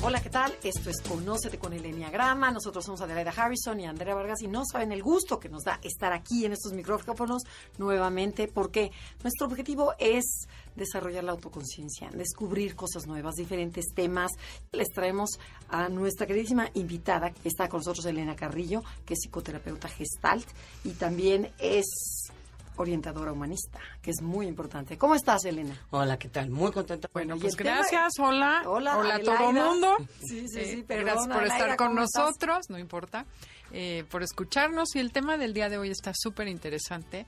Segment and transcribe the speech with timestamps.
[0.00, 0.54] Hola, ¿qué tal?
[0.62, 2.52] Esto es Conócete con el Enneagrama.
[2.52, 5.80] Nosotros somos Adelaida Harrison y Andrea Vargas y no saben el gusto que nos da
[5.82, 7.42] estar aquí en estos micrófonos
[7.78, 8.92] nuevamente porque
[9.24, 14.30] nuestro objetivo es desarrollar la autoconciencia, descubrir cosas nuevas, diferentes temas.
[14.70, 15.30] Les traemos
[15.68, 20.46] a nuestra queridísima invitada que está con nosotros, Elena Carrillo, que es psicoterapeuta gestalt
[20.84, 22.30] y también es
[22.78, 24.96] orientadora humanista, que es muy importante.
[24.96, 25.76] ¿Cómo estás, Elena?
[25.90, 26.50] Hola, ¿qué tal?
[26.50, 27.08] Muy contenta.
[27.12, 28.62] Bueno, pues gracias, hola.
[28.66, 29.96] Hola, hola a todo el mundo.
[30.20, 33.24] Sí, sí, sí, eh, Gracias por estar con nosotros, no importa,
[33.72, 34.94] eh, por escucharnos.
[34.94, 37.26] Y el tema del día de hoy está súper interesante,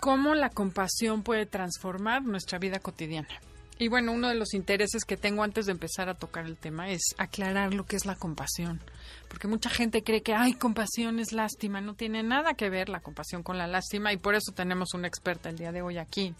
[0.00, 3.28] cómo la compasión puede transformar nuestra vida cotidiana.
[3.80, 6.90] Y bueno, uno de los intereses que tengo antes de empezar a tocar el tema
[6.90, 8.80] es aclarar lo que es la compasión.
[9.28, 11.80] Porque mucha gente cree que, ay, compasión es lástima.
[11.80, 15.06] No tiene nada que ver la compasión con la lástima y por eso tenemos una
[15.06, 16.34] experta el día de hoy aquí.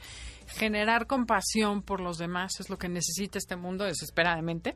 [0.48, 4.74] Generar compasión por los demás es lo que necesita este mundo desesperadamente.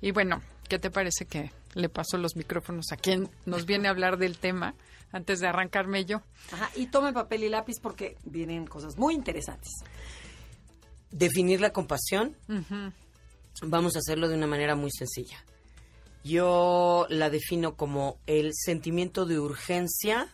[0.00, 3.90] Y bueno, ¿qué te parece que le paso los micrófonos a quien nos viene a
[3.90, 4.76] hablar del tema
[5.10, 6.22] antes de arrancarme yo?
[6.52, 9.72] Ajá, y tome papel y lápiz porque vienen cosas muy interesantes
[11.10, 12.36] definir la compasión,
[13.62, 15.44] vamos a hacerlo de una manera muy sencilla.
[16.24, 20.28] Yo la defino como el sentimiento de urgencia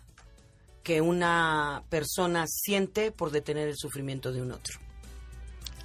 [0.82, 4.80] que una persona siente por detener el sufrimiento de un otro.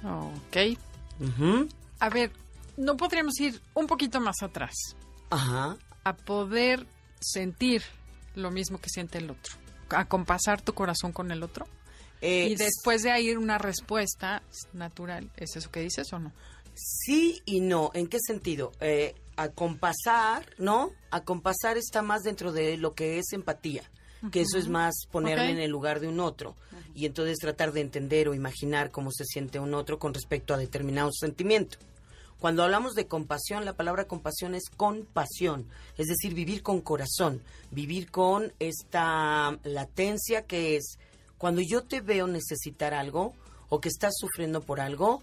[0.04, 0.78] Ok.
[2.00, 2.32] A ver,
[2.76, 4.74] ¿no podríamos ir un poquito más atrás?
[5.30, 5.76] Ajá.
[6.04, 6.86] A poder
[7.20, 7.82] sentir
[8.34, 9.54] lo mismo que siente el otro.
[9.90, 11.66] A compasar tu corazón con el otro.
[12.20, 14.42] Eh, y después de ahí una respuesta
[14.72, 15.30] natural.
[15.36, 16.32] ¿Es eso que dices o no?
[16.74, 17.90] Sí y no.
[17.94, 18.72] ¿En qué sentido?
[18.80, 20.92] Eh, a compasar, ¿no?
[21.10, 23.82] A compasar está más dentro de lo que es empatía.
[24.32, 26.56] Que eso es más ponerme en el lugar de un otro.
[26.92, 30.58] Y entonces tratar de entender o imaginar cómo se siente un otro con respecto a
[30.58, 31.78] determinado sentimiento.
[32.40, 37.42] Cuando hablamos de compasión, la palabra compasión es compasión, es decir, vivir con corazón,
[37.72, 40.98] vivir con esta latencia que es
[41.38, 43.32] cuando yo te veo necesitar algo
[43.68, 45.22] o que estás sufriendo por algo,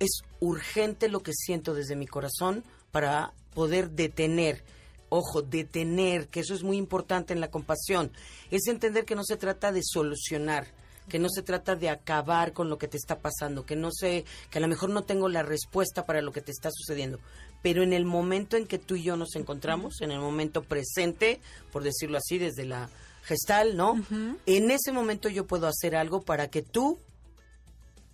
[0.00, 4.64] es urgente lo que siento desde mi corazón para poder detener.
[5.08, 8.10] Ojo, detener, que eso es muy importante en la compasión.
[8.50, 10.66] Es entender que no se trata de solucionar,
[11.08, 14.24] que no se trata de acabar con lo que te está pasando, que no sé,
[14.50, 17.20] que a lo mejor no tengo la respuesta para lo que te está sucediendo,
[17.62, 21.40] pero en el momento en que tú y yo nos encontramos, en el momento presente,
[21.70, 22.88] por decirlo así, desde la
[23.22, 24.04] gestal, ¿no?
[24.46, 26.98] En ese momento yo puedo hacer algo para que tú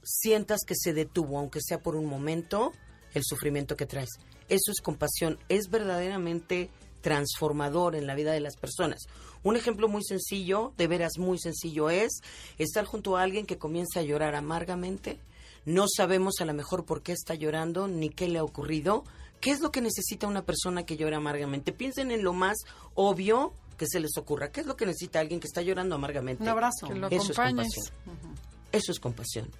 [0.02, 2.72] sientas que se detuvo, aunque sea por un momento,
[3.14, 4.10] el sufrimiento que traes.
[4.48, 6.70] Eso es compasión, es verdaderamente
[7.00, 9.00] transformador en la vida de las personas.
[9.42, 12.20] Un ejemplo muy sencillo, de veras muy sencillo, es
[12.58, 15.18] estar junto a alguien que comienza a llorar amargamente.
[15.64, 19.04] No sabemos a lo mejor por qué está llorando ni qué le ha ocurrido.
[19.40, 21.72] ¿Qué es lo que necesita una persona que llora amargamente?
[21.72, 22.56] Piensen en lo más
[22.94, 24.50] obvio que se les ocurra.
[24.50, 26.42] ¿Qué es lo que necesita alguien que está llorando amargamente?
[26.42, 26.88] Un abrazo.
[26.88, 27.86] Que lo Eso es compasión.
[28.72, 29.50] Eso es compasión.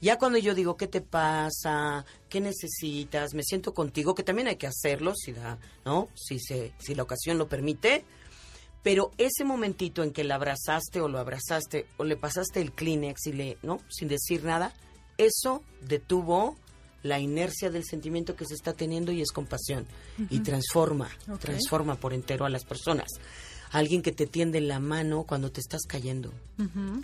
[0.00, 2.04] Ya cuando yo digo, ¿qué te pasa?
[2.28, 3.34] ¿Qué necesitas?
[3.34, 6.08] Me siento contigo, que también hay que hacerlo, si da, ¿no?
[6.14, 8.04] Si, se, si la ocasión lo permite.
[8.84, 13.26] Pero ese momentito en que la abrazaste o lo abrazaste o le pasaste el Kleenex
[13.26, 13.80] y le, ¿no?
[13.88, 14.72] Sin decir nada,
[15.16, 16.56] eso detuvo
[17.02, 19.86] la inercia del sentimiento que se está teniendo y es compasión.
[20.30, 21.08] Y transforma,
[21.40, 23.06] transforma por entero a las personas.
[23.70, 26.32] Alguien que te tiende la mano cuando te estás cayendo.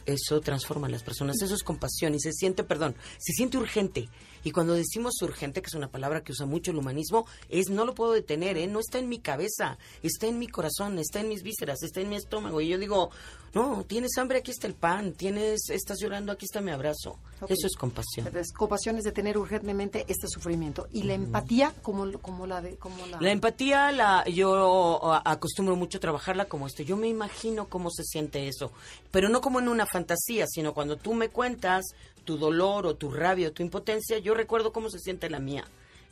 [0.06, 1.40] Eso transforma a las personas.
[1.42, 4.08] Eso es compasión y se siente, perdón, se siente urgente.
[4.44, 7.84] Y cuando decimos urgente, que es una palabra que usa mucho el humanismo, es no
[7.84, 8.66] lo puedo detener, ¿eh?
[8.66, 12.10] no está en mi cabeza, está en mi corazón, está en mis vísceras, está en
[12.10, 12.60] mi estómago.
[12.60, 13.10] Y yo digo,
[13.54, 17.18] no, tienes hambre, aquí está el pan, tienes, estás llorando, aquí está mi abrazo.
[17.48, 18.26] Eso es compasión.
[18.26, 20.88] Entonces, compasión es detener urgentemente este sufrimiento.
[20.92, 22.76] ¿Y la empatía, como, como la de...?
[22.76, 23.20] Como la...
[23.20, 26.82] la empatía, la, yo acostumbro mucho a trabajarla como esto.
[26.82, 28.72] Yo me imagino cómo se siente eso,
[29.10, 31.84] pero no como en una fantasía, sino cuando tú me cuentas
[32.24, 35.64] tu dolor o tu rabia o tu impotencia, yo recuerdo cómo se siente la mía.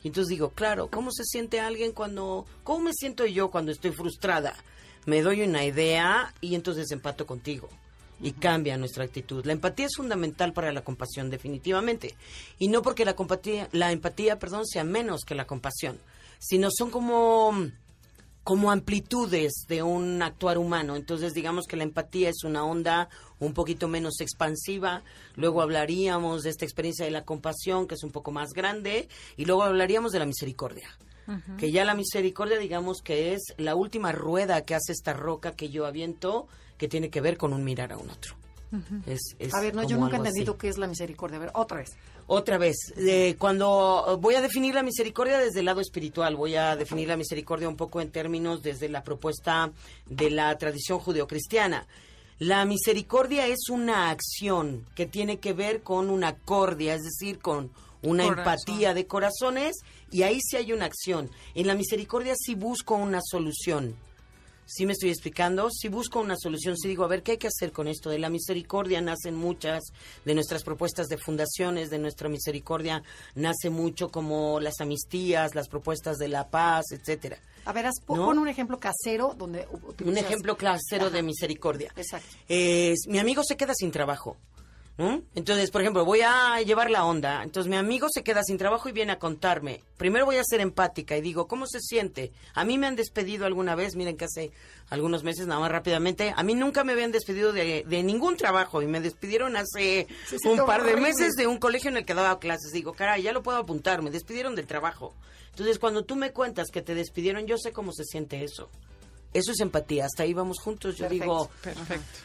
[0.03, 3.91] Y entonces digo, claro, ¿cómo se siente alguien cuando, cómo me siento yo cuando estoy
[3.91, 4.53] frustrada?
[5.05, 7.69] Me doy una idea y entonces empato contigo.
[8.21, 9.45] y cambia nuestra actitud.
[9.45, 12.15] La empatía es fundamental para la compasión, definitivamente.
[12.57, 15.99] Y no porque la, compatía, la empatía perdón, sea menos que la compasión,
[16.39, 17.53] sino son como
[18.43, 20.95] como amplitudes de un actuar humano.
[20.95, 23.09] Entonces, digamos que la empatía es una onda
[23.39, 25.03] un poquito menos expansiva.
[25.35, 29.07] Luego hablaríamos de esta experiencia de la compasión, que es un poco más grande.
[29.37, 30.89] Y luego hablaríamos de la misericordia.
[31.57, 35.69] Que ya la misericordia, digamos que es la última rueda que hace esta roca que
[35.69, 38.35] yo aviento, que tiene que ver con un mirar a un otro.
[39.53, 41.37] a ver, no, yo nunca he entendido qué es la misericordia.
[41.37, 41.91] A ver, otra vez.
[42.27, 42.93] Otra vez,
[43.37, 47.67] cuando voy a definir la misericordia desde el lado espiritual, voy a definir la misericordia
[47.67, 49.71] un poco en términos desde la propuesta
[50.05, 51.85] de la tradición judeocristiana.
[52.39, 57.71] La misericordia es una acción que tiene que ver con una cordia, es decir, con
[58.01, 59.77] una empatía de corazones
[60.11, 61.29] y ahí sí hay una acción.
[61.55, 63.95] En la misericordia sí busco una solución
[64.65, 67.47] sí me estoy explicando, si busco una solución, si digo, a ver, ¿qué hay que
[67.47, 68.09] hacer con esto?
[68.09, 69.83] De la misericordia nacen muchas
[70.25, 73.03] de nuestras propuestas de fundaciones, de nuestra misericordia
[73.35, 77.37] nace mucho como las amnistías, las propuestas de la paz, etcétera.
[77.65, 79.67] A ver, pon un ejemplo casero donde...
[80.03, 81.93] Un ejemplo casero de misericordia.
[81.95, 82.27] Exacto.
[82.49, 84.37] mi amigo se queda sin trabajo.
[84.95, 87.41] Entonces, por ejemplo, voy a llevar la onda.
[87.41, 89.81] Entonces, mi amigo se queda sin trabajo y viene a contarme.
[89.97, 92.31] Primero voy a ser empática y digo, ¿cómo se siente?
[92.53, 94.51] A mí me han despedido alguna vez, miren que hace
[94.89, 98.87] algunos meses, nada más rápidamente, a mí nunca me habían despedido de, ningún trabajo y
[98.87, 100.07] me despidieron hace
[100.45, 102.71] un par de meses de un colegio en el que daba clases.
[102.71, 105.15] Digo, caray, ya lo puedo apuntar, me despidieron del trabajo.
[105.49, 108.69] Entonces, cuando tú me cuentas que te despidieron, yo sé cómo se siente eso.
[109.33, 110.95] Eso es empatía, hasta ahí vamos juntos.
[110.97, 112.19] Yo digo, perfecto.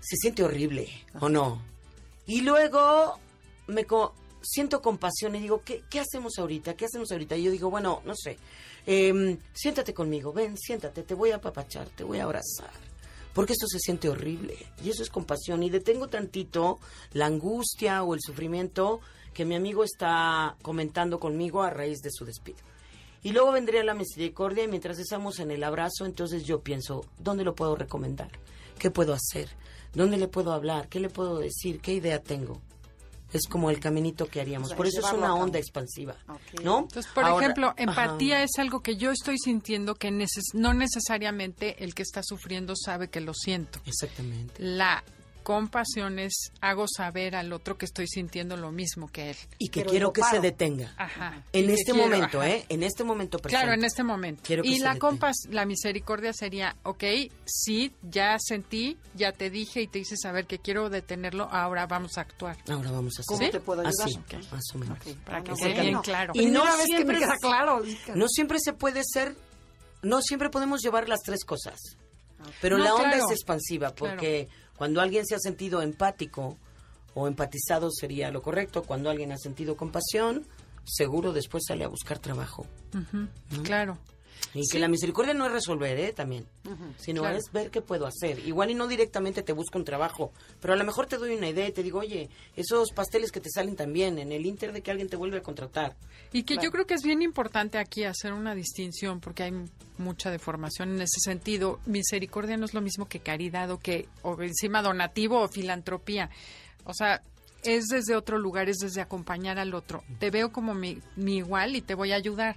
[0.00, 0.88] Se siente horrible,
[1.18, 1.60] ¿o no?
[2.26, 3.18] Y luego
[3.68, 3.86] me
[4.42, 6.74] siento compasión y digo, ¿qué, ¿qué, hacemos ahorita?
[6.74, 7.36] ¿Qué hacemos ahorita?
[7.36, 8.38] Y yo digo, bueno, no sé,
[8.86, 12.70] em, siéntate conmigo, ven, siéntate, te voy a apapachar, te voy a abrazar.
[13.32, 14.56] Porque esto se siente horrible.
[14.82, 15.62] Y eso es compasión.
[15.62, 16.78] Y detengo tantito
[17.12, 19.00] la angustia o el sufrimiento
[19.34, 22.56] que mi amigo está comentando conmigo a raíz de su despido.
[23.22, 27.44] Y luego vendría la misericordia y mientras estamos en el abrazo, entonces yo pienso, ¿dónde
[27.44, 28.30] lo puedo recomendar?
[28.78, 29.50] ¿Qué puedo hacer?
[29.94, 30.88] ¿Dónde le puedo hablar?
[30.88, 31.80] ¿Qué le puedo decir?
[31.80, 32.60] ¿Qué idea tengo?
[33.32, 34.72] Es como el caminito que haríamos.
[34.72, 36.16] Por eso es una onda expansiva,
[36.62, 36.80] ¿no?
[36.80, 40.10] Entonces, por ejemplo, empatía es algo que yo estoy sintiendo que
[40.54, 43.80] no necesariamente el que está sufriendo sabe que lo siento.
[43.84, 44.54] Exactamente.
[44.62, 45.02] La
[45.46, 49.36] con pasiones hago saber al otro que estoy sintiendo lo mismo que él.
[49.60, 50.92] Y que quiero que se detenga.
[50.96, 51.40] Ajá.
[51.52, 52.66] En este momento, ¿eh?
[52.68, 53.64] En este momento presente.
[53.64, 54.42] Claro, en este momento.
[54.64, 57.04] y la compas, la misericordia sería, ok,
[57.44, 62.18] sí, ya sentí, ya te dije y te hice saber que quiero detenerlo, ahora vamos
[62.18, 62.56] a actuar.
[62.68, 63.38] Ahora vamos a hacer.
[63.38, 64.04] ¿Cómo te puedo ayudar?
[64.04, 64.18] Así,
[64.50, 64.98] más o menos.
[65.24, 66.32] para que sea bien claro.
[66.34, 67.84] Y no siempre, claro.
[68.16, 69.36] no siempre se puede ser,
[70.02, 71.78] no siempre podemos llevar las tres cosas.
[72.60, 74.48] Pero la onda es expansiva porque...
[74.76, 76.56] Cuando alguien se ha sentido empático
[77.14, 80.46] o empatizado sería lo correcto, cuando alguien ha sentido compasión,
[80.84, 82.66] seguro después sale a buscar trabajo.
[83.62, 83.98] Claro.
[84.54, 86.12] Y que la misericordia no es resolver, ¿eh?
[86.12, 86.46] También,
[86.98, 88.38] sino es ver qué puedo hacer.
[88.46, 91.48] Igual y no directamente te busco un trabajo, pero a lo mejor te doy una
[91.48, 94.82] idea y te digo, oye, esos pasteles que te salen también, en el inter de
[94.82, 95.96] que alguien te vuelve a contratar.
[96.32, 99.52] Y que yo creo que es bien importante aquí hacer una distinción, porque hay
[99.98, 101.80] mucha deformación en ese sentido.
[101.86, 106.30] Misericordia no es lo mismo que caridad o que, o encima donativo o filantropía.
[106.84, 107.20] O sea,
[107.62, 110.04] es desde otro lugar, es desde acompañar al otro.
[110.18, 112.56] Te veo como mi, igual y te voy a ayudar.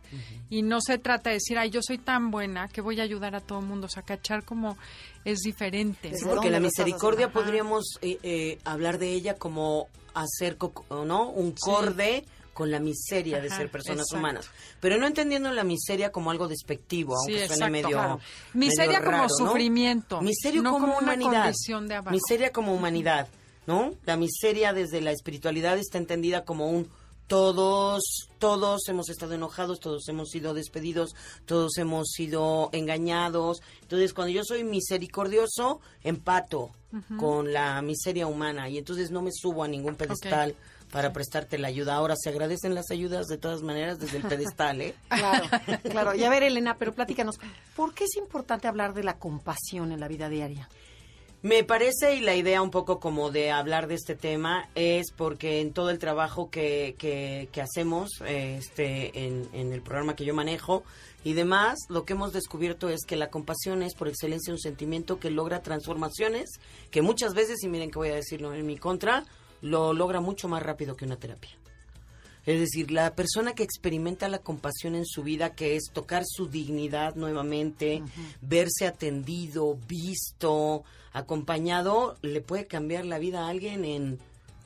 [0.49, 3.35] Y no se trata de decir, ay, yo soy tan buena que voy a ayudar
[3.35, 3.87] a todo el mundo.
[3.87, 4.77] O sea, cachar como
[5.25, 6.11] es diferente.
[6.23, 10.57] porque la misericordia podríamos eh, eh, hablar de ella como hacer,
[10.89, 11.29] ¿no?
[11.29, 12.25] Un corde.
[12.53, 14.49] con la miseria de ser personas humanas,
[14.81, 18.19] pero no entendiendo la miseria como algo despectivo, aunque suene medio
[18.53, 21.53] miseria como sufrimiento, miseria como, humanidad,
[22.11, 23.29] miseria como humanidad.
[23.69, 23.94] ¿No?
[24.04, 26.90] La miseria desde la espiritualidad está entendida como un
[27.28, 28.02] todos,
[28.40, 31.11] todos hemos estado enojados, todos hemos sido despedidos,
[31.45, 33.61] todos hemos sido engañados.
[33.83, 36.71] Entonces, cuando yo soy misericordioso, empato
[37.19, 40.56] con la miseria humana y entonces no me subo a ningún pedestal.
[40.92, 41.94] para prestarte la ayuda.
[41.94, 44.95] Ahora se agradecen las ayudas de todas maneras desde el pedestal, ¿eh?
[45.09, 45.45] Claro,
[45.83, 46.16] claro.
[46.16, 47.40] Y a ver, Elena, pero platícanos,
[47.76, 50.68] ¿por qué es importante hablar de la compasión en la vida diaria?
[51.41, 55.61] Me parece, y la idea un poco como de hablar de este tema, es porque
[55.61, 60.83] en todo el trabajo que, que, hacemos este, en, en, el programa que yo manejo
[61.23, 65.17] y demás, lo que hemos descubierto es que la compasión es por excelencia un sentimiento
[65.17, 66.59] que logra transformaciones,
[66.91, 69.23] que muchas veces, y miren que voy a decirlo en mi contra,
[69.61, 71.51] lo logra mucho más rápido que una terapia.
[72.49, 76.47] Es decir, la persona que experimenta la compasión en su vida, que es tocar su
[76.47, 78.01] dignidad nuevamente,
[78.41, 84.18] verse atendido, visto, acompañado, le puede cambiar la vida a alguien en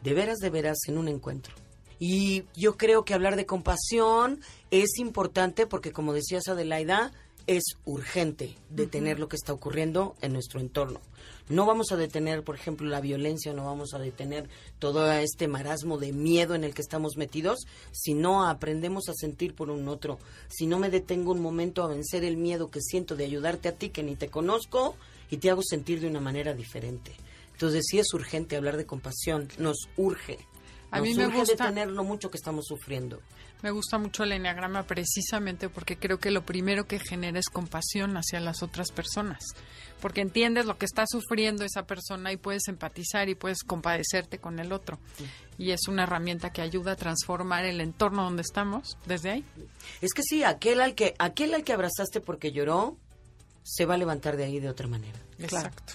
[0.01, 1.53] de veras, de veras, en un encuentro.
[1.99, 4.39] Y yo creo que hablar de compasión
[4.71, 7.11] es importante porque, como decías Adelaida,
[7.47, 11.01] es urgente detener lo que está ocurriendo en nuestro entorno.
[11.50, 14.47] No vamos a detener, por ejemplo, la violencia, no vamos a detener
[14.79, 19.53] todo este marasmo de miedo en el que estamos metidos si no aprendemos a sentir
[19.53, 20.19] por un otro.
[20.47, 23.73] Si no me detengo un momento a vencer el miedo que siento de ayudarte a
[23.73, 24.95] ti que ni te conozco
[25.29, 27.12] y te hago sentir de una manera diferente.
[27.51, 30.39] Entonces sí es urgente hablar de compasión, nos urge.
[30.91, 33.19] A mí me gusta detener lo mucho que estamos sufriendo.
[33.63, 38.17] Me gusta mucho el enneagrama precisamente porque creo que lo primero que genera es compasión
[38.17, 39.39] hacia las otras personas.
[40.01, 44.60] Porque entiendes lo que está sufriendo esa persona y puedes empatizar y puedes compadecerte con
[44.60, 45.00] el otro.
[45.58, 49.46] Y es una herramienta que ayuda a transformar el entorno donde estamos desde ahí.
[50.01, 52.98] Es que sí, aquel al que, aquel al que abrazaste porque lloró,
[53.63, 55.17] se va a levantar de ahí de otra manera.
[55.39, 55.93] Exacto.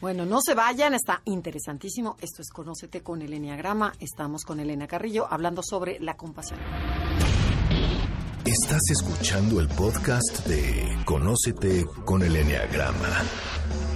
[0.00, 2.16] Bueno, no se vayan, está interesantísimo.
[2.20, 3.94] Esto es Conócete con el Enneagrama.
[3.98, 6.60] Estamos con Elena Carrillo hablando sobre la compasión.
[8.44, 13.24] Estás escuchando el podcast de Conócete con el Enneagrama,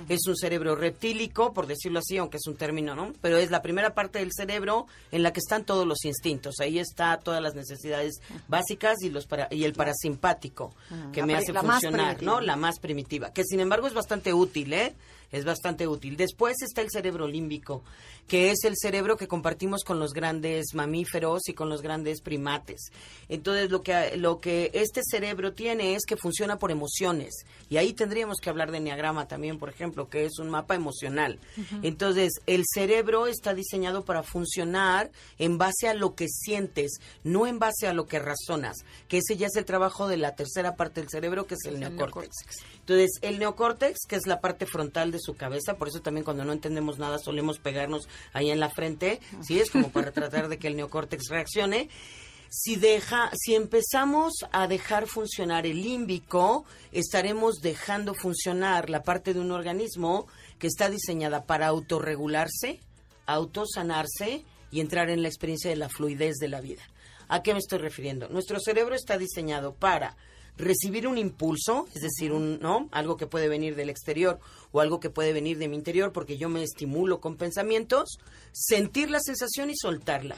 [0.09, 3.13] Es un cerebro reptílico, por decirlo así, aunque es un término, ¿no?
[3.21, 6.55] Pero es la primera parte del cerebro en la que están todos los instintos.
[6.59, 10.73] Ahí está todas las necesidades básicas y los para, y el parasimpático
[11.11, 12.41] que me hace funcionar, ¿no?
[12.41, 14.95] La más primitiva, que sin embargo es bastante útil, ¿eh?
[15.33, 16.15] Es bastante útil.
[16.15, 17.83] Después está el cerebro límbico,
[18.27, 22.91] que es el cerebro que compartimos con los grandes mamíferos y con los grandes primates.
[23.27, 27.33] Entonces, lo que, lo que este cerebro tiene es que funciona por emociones.
[27.69, 31.39] Y ahí tendríamos que hablar de enneagrama también, por ejemplo, que es un mapa emocional.
[31.81, 37.57] Entonces, el cerebro está diseñado para funcionar en base a lo que sientes, no en
[37.57, 41.01] base a lo que razonas, que ese ya es el trabajo de la tercera parte
[41.01, 42.35] del cerebro, que es el, neocórtex.
[42.79, 46.45] Entonces, el neocórtex, que es la parte frontal de su cabeza, por eso también cuando
[46.45, 49.59] no entendemos nada solemos pegarnos ahí en la frente, ¿sí?
[49.59, 51.89] Es como para tratar de que el neocórtex reaccione.
[52.49, 59.39] Si, deja, si empezamos a dejar funcionar el límbico, estaremos dejando funcionar la parte de
[59.39, 60.27] un organismo
[60.59, 62.79] que está diseñada para autorregularse,
[63.25, 66.83] autosanarse y entrar en la experiencia de la fluidez de la vida.
[67.27, 68.29] ¿A qué me estoy refiriendo?
[68.29, 70.15] Nuestro cerebro está diseñado para
[70.57, 72.87] recibir un impulso, es decir, un, ¿no?
[72.91, 74.39] algo que puede venir del exterior
[74.71, 78.17] o algo que puede venir de mi interior porque yo me estimulo con pensamientos,
[78.51, 80.37] sentir la sensación y soltarla.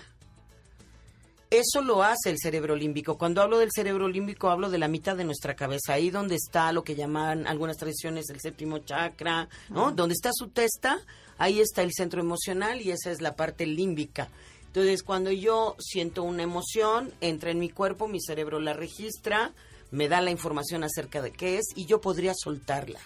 [1.51, 3.17] Eso lo hace el cerebro límbico.
[3.17, 6.71] Cuando hablo del cerebro límbico hablo de la mitad de nuestra cabeza, ahí donde está
[6.71, 9.91] lo que llaman algunas tradiciones el séptimo chakra, ¿no?
[9.91, 10.99] Donde está su testa,
[11.37, 14.29] ahí está el centro emocional y esa es la parte límbica.
[14.67, 19.53] Entonces, cuando yo siento una emoción, entra en mi cuerpo, mi cerebro la registra,
[19.95, 22.99] me da la información acerca de qué es y yo podría soltarla.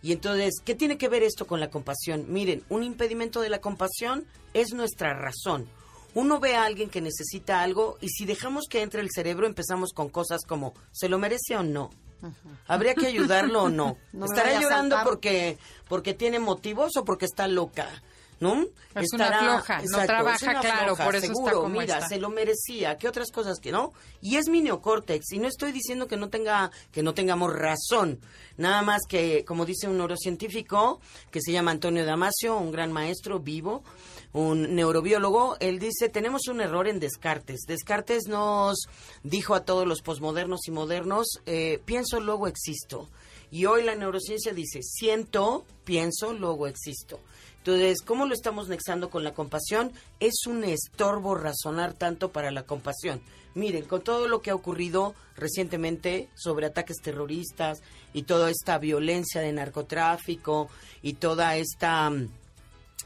[0.00, 2.26] Y entonces, ¿qué tiene que ver esto con la compasión?
[2.28, 5.66] Miren, un impedimento de la compasión es nuestra razón.
[6.14, 9.92] Uno ve a alguien que necesita algo y si dejamos que entre el cerebro empezamos
[9.92, 11.90] con cosas como, ¿se lo merece o no?
[12.66, 13.96] ¿Habría que ayudarlo o no?
[14.12, 17.88] no ¿Estará llorando porque, porque tiene motivos o porque está loca?
[18.40, 18.64] ¿No?
[18.94, 23.08] Es una floja, no trabaja, claro, por eso está como mira, se lo merecía, ¿qué
[23.08, 23.92] otras cosas que no?
[24.20, 28.20] Y es mi neocórtex, y no estoy diciendo que no tenga, que no tengamos razón,
[28.56, 31.00] nada más que, como dice un neurocientífico,
[31.30, 33.82] que se llama Antonio Damasio, un gran maestro vivo,
[34.32, 37.60] un neurobiólogo, él dice, tenemos un error en Descartes.
[37.68, 38.88] Descartes nos
[39.22, 43.08] dijo a todos los posmodernos y modernos, eh, pienso, luego existo.
[43.52, 47.20] Y hoy la neurociencia dice, siento, pienso, luego existo.
[47.66, 49.90] Entonces, ¿cómo lo estamos nexando con la compasión?
[50.20, 53.22] Es un estorbo razonar tanto para la compasión.
[53.54, 57.78] Miren, con todo lo que ha ocurrido recientemente sobre ataques terroristas
[58.12, 60.68] y toda esta violencia de narcotráfico
[61.00, 62.28] y toda esta mm,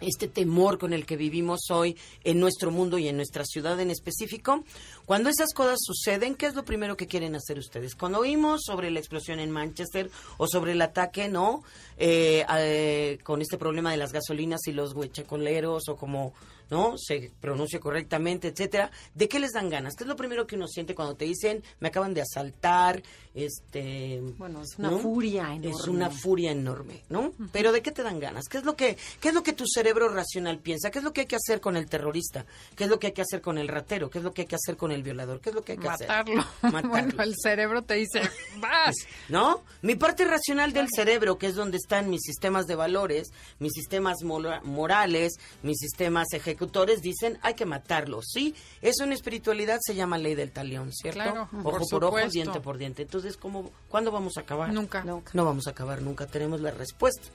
[0.00, 3.90] este temor con el que vivimos hoy en nuestro mundo y en nuestra ciudad en
[3.90, 4.64] específico.
[5.06, 7.94] Cuando esas cosas suceden, ¿qué es lo primero que quieren hacer ustedes?
[7.94, 11.62] Cuando oímos sobre la explosión en Manchester o sobre el ataque, ¿no?
[11.96, 16.32] Eh, eh, con este problema de las gasolinas y los huechecoleros o como
[16.70, 16.96] ¿no?
[16.98, 18.90] Se pronuncia correctamente, etcétera.
[19.14, 19.94] ¿De qué les dan ganas?
[19.94, 23.02] ¿Qué es lo primero que uno siente cuando te dicen, me acaban de asaltar?
[23.34, 25.70] Este, bueno, es una furia enorme.
[25.70, 27.32] Es una furia enorme, ¿no?
[27.52, 28.46] Pero ¿de qué te dan ganas?
[28.48, 30.90] ¿Qué es lo que qué es lo que tu cerebro racional piensa?
[30.90, 32.46] ¿Qué es lo que hay que hacer con el terrorista?
[32.74, 34.10] ¿Qué es lo que hay que hacer con el ratero?
[34.10, 35.40] ¿Qué es lo que hay que hacer con el violador?
[35.40, 36.40] ¿Qué es lo que hay que Matarlo.
[36.40, 36.72] hacer?
[36.72, 36.88] Matarlo.
[36.88, 38.22] Bueno, el cerebro te dice,
[38.60, 38.94] vas.
[39.28, 39.62] ¿No?
[39.82, 44.16] Mi parte racional del cerebro, que es donde están mis sistemas de valores, mis sistemas
[44.22, 46.26] morales, mis sistemas
[46.58, 48.54] ejecutores, dicen, hay que matarlo, ¿sí?
[48.82, 51.20] Eso en espiritualidad se llama ley del talión, ¿cierto?
[51.20, 53.02] Claro, ojo por, ojo, diente por diente.
[53.02, 54.72] Entonces, ¿cómo, ¿cuándo vamos a acabar?
[54.72, 55.04] Nunca.
[55.04, 57.28] No vamos a acabar, nunca tenemos la respuesta.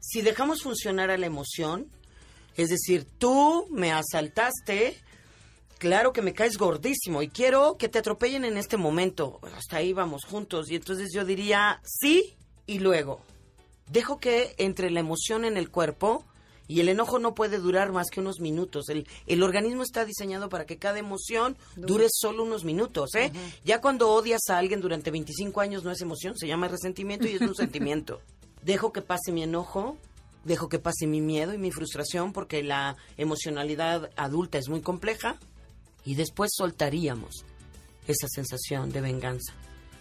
[0.00, 1.86] Si dejamos funcionar a la emoción,
[2.56, 4.96] es decir, tú me asaltaste,
[5.78, 9.38] claro que me caes gordísimo y quiero que te atropellen en este momento.
[9.54, 10.70] Hasta ahí vamos juntos.
[10.70, 12.36] Y entonces yo diría sí
[12.66, 13.20] y luego.
[13.90, 16.24] Dejo que entre la emoción en el cuerpo
[16.68, 18.88] y el enojo no puede durar más que unos minutos.
[18.88, 23.14] El, el organismo está diseñado para que cada emoción dure solo unos minutos.
[23.14, 23.32] ¿eh?
[23.64, 27.32] Ya cuando odias a alguien durante 25 años no es emoción, se llama resentimiento y
[27.32, 28.20] es un sentimiento.
[28.62, 29.96] Dejo que pase mi enojo,
[30.44, 35.38] dejo que pase mi miedo y mi frustración porque la emocionalidad adulta es muy compleja
[36.04, 37.44] y después soltaríamos
[38.06, 39.52] esa sensación de venganza.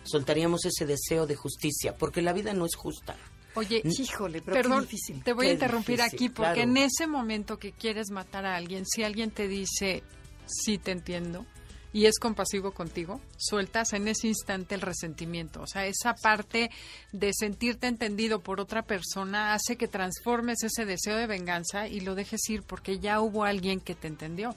[0.03, 3.15] Soltaríamos ese deseo de justicia porque la vida no es justa.
[3.55, 5.23] Oye, híjole, pero perdón, difícil.
[5.23, 9.03] te voy a interrumpir aquí porque en ese momento que quieres matar a alguien, si
[9.03, 10.03] alguien te dice,
[10.45, 11.45] sí te entiendo,
[11.93, 15.61] y es compasivo contigo, sueltas en ese instante el resentimiento.
[15.61, 16.71] O sea, esa parte
[17.11, 22.15] de sentirte entendido por otra persona hace que transformes ese deseo de venganza y lo
[22.15, 24.55] dejes ir porque ya hubo alguien que te entendió.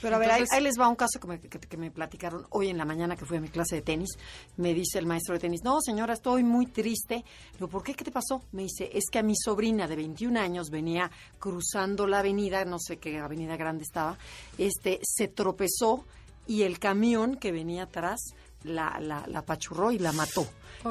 [0.00, 2.78] Pero a ver, ahí, les va un caso que me, que, me, platicaron hoy en
[2.78, 4.10] la mañana que fui a mi clase de tenis.
[4.56, 7.24] Me dice el maestro de tenis, no, señora, estoy muy triste.
[7.52, 7.94] Digo, ¿por qué?
[7.94, 8.42] ¿Qué te pasó?
[8.52, 12.78] Me dice, es que a mi sobrina de 21 años venía cruzando la avenida, no
[12.78, 14.18] sé qué avenida grande estaba,
[14.56, 16.04] este, se tropezó
[16.46, 18.20] y el camión que venía atrás
[18.64, 20.46] la, la, la pachurró y la mató.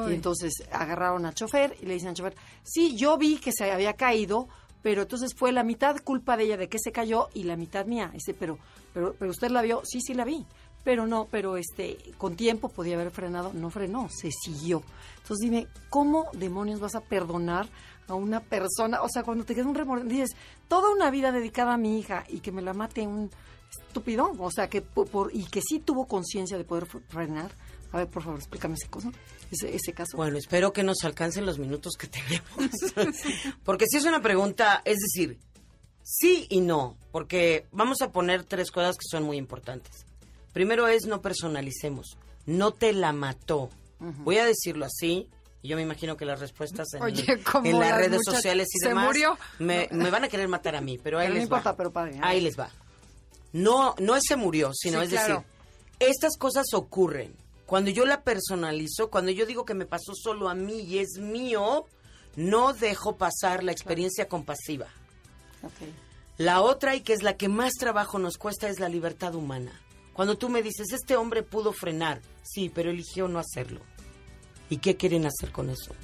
[0.08, 3.70] Y entonces agarraron al chofer y le dicen al chofer, sí, yo vi que se
[3.70, 4.48] había caído,
[4.82, 7.86] pero entonces fue la mitad culpa de ella de que se cayó y la mitad
[7.86, 8.10] mía.
[8.12, 8.58] Dice, pero,
[8.94, 10.44] pero, pero usted la vio, sí, sí la vi,
[10.84, 14.82] pero no, pero este, con tiempo podía haber frenado, no frenó, se siguió.
[15.18, 17.68] Entonces dime, ¿cómo demonios vas a perdonar
[18.06, 19.02] a una persona?
[19.02, 20.36] O sea, cuando te queda un remordimiento, dices,
[20.68, 23.30] toda una vida dedicada a mi hija y que me la mate un
[23.70, 27.50] estúpido, o sea, que por, y que sí tuvo conciencia de poder frenar.
[27.92, 29.10] A ver, por favor, explícame ese, cosa,
[29.50, 30.16] ese, ese caso.
[30.16, 32.44] Bueno, espero que nos alcancen los minutos que tenemos.
[33.64, 35.38] porque si es una pregunta, es decir,
[36.02, 40.06] sí y no, porque vamos a poner tres cosas que son muy importantes.
[40.52, 43.70] Primero es no personalicemos, no te la mató.
[44.00, 45.28] Voy a decirlo así,
[45.60, 47.00] y yo me imagino que las respuestas en,
[47.80, 49.16] las, redes sociales y demás
[49.58, 51.62] Me, van a querer matar a mí, pero ahí les va.
[52.22, 52.70] ahí les va.
[53.52, 55.38] No, no es se murió, sino es decir,
[55.98, 57.34] estas cosas ocurren.
[57.68, 61.18] Cuando yo la personalizo, cuando yo digo que me pasó solo a mí y es
[61.18, 61.84] mío,
[62.34, 64.86] no dejo pasar la experiencia compasiva.
[66.38, 69.78] La otra, y que es la que más trabajo nos cuesta, es la libertad humana.
[70.14, 73.82] Cuando tú me dices, este hombre pudo frenar, sí, pero eligió no hacerlo.
[74.70, 75.94] ¿Y qué quieren hacer con eso?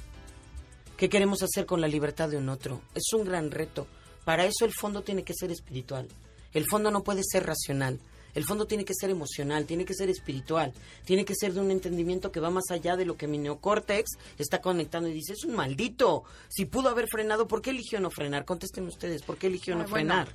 [0.97, 2.83] ¿Qué queremos hacer con la libertad de un otro?
[2.93, 3.87] Es un gran reto.
[4.23, 6.09] Para eso el fondo tiene que ser espiritual.
[6.53, 7.99] El fondo no puede ser racional.
[8.35, 10.73] El fondo tiene que ser emocional, tiene que ser espiritual,
[11.05, 14.11] tiene que ser de un entendimiento que va más allá de lo que mi neocórtex
[14.37, 16.25] está conectando y dice, es un maldito.
[16.49, 18.45] Si pudo haber frenado, ¿por qué eligió no frenar?
[18.45, 20.27] Contesten ustedes, ¿por qué eligió no frenar?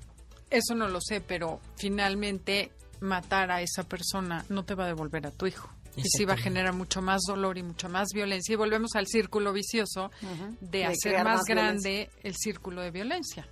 [0.48, 5.26] Eso no lo sé, pero finalmente matar a esa persona no te va a devolver
[5.26, 5.70] a tu hijo.
[5.96, 8.52] Y sí va a generar mucho más dolor y mucha más violencia.
[8.52, 10.10] Y volvemos al círculo vicioso
[10.60, 13.46] de, hacer más, grande el círculo de violencia.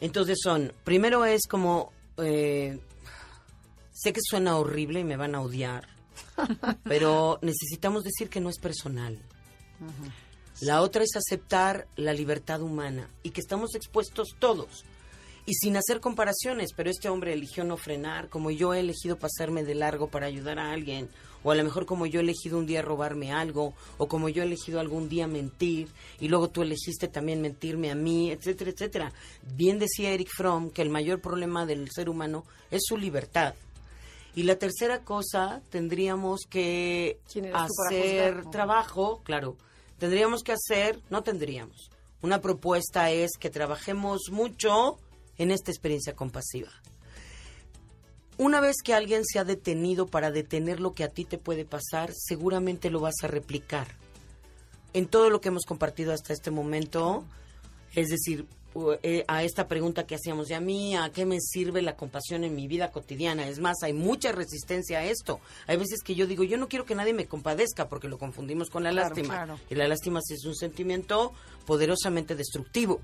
[0.00, 2.78] Entonces son, primero es como, eh,
[4.00, 5.88] sé que suena horrible y me van a odiar,
[6.84, 9.18] pero necesitamos decir que no es personal.
[10.60, 14.84] La otra es aceptar la libertad humana y que estamos expuestos todos
[15.46, 19.64] y sin hacer comparaciones, pero este hombre eligió no frenar, como yo he elegido pasarme
[19.64, 21.08] de largo para ayudar a alguien,
[21.42, 24.42] o a lo mejor como yo he elegido un día robarme algo, o como yo
[24.42, 25.88] he elegido algún día mentir,
[26.20, 29.12] y luego tú elegiste también mentirme a mí, etcétera, etcétera.
[29.54, 33.54] Bien decía Eric Fromm que el mayor problema del ser humano es su libertad.
[34.34, 37.20] Y la tercera cosa, tendríamos que
[37.52, 39.56] hacer trabajo, claro,
[39.98, 41.90] tendríamos que hacer, no tendríamos.
[42.22, 44.98] Una propuesta es que trabajemos mucho
[45.38, 46.70] en esta experiencia compasiva.
[48.36, 51.64] Una vez que alguien se ha detenido para detener lo que a ti te puede
[51.64, 53.88] pasar, seguramente lo vas a replicar.
[54.92, 57.24] En todo lo que hemos compartido hasta este momento,
[57.94, 58.46] es decir,
[59.26, 62.54] a esta pregunta que hacíamos de a mí, ¿a qué me sirve la compasión en
[62.54, 63.48] mi vida cotidiana?
[63.48, 65.40] Es más, hay mucha resistencia a esto.
[65.66, 68.70] Hay veces que yo digo, yo no quiero que nadie me compadezca porque lo confundimos
[68.70, 69.58] con la lástima.
[69.68, 71.32] Y la lástima es un sentimiento
[71.66, 73.00] poderosamente destructivo.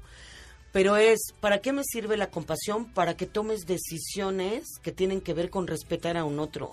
[0.72, 2.92] Pero es, ¿para qué me sirve la compasión?
[2.92, 6.72] Para que tomes decisiones que tienen que ver con respetar a un otro.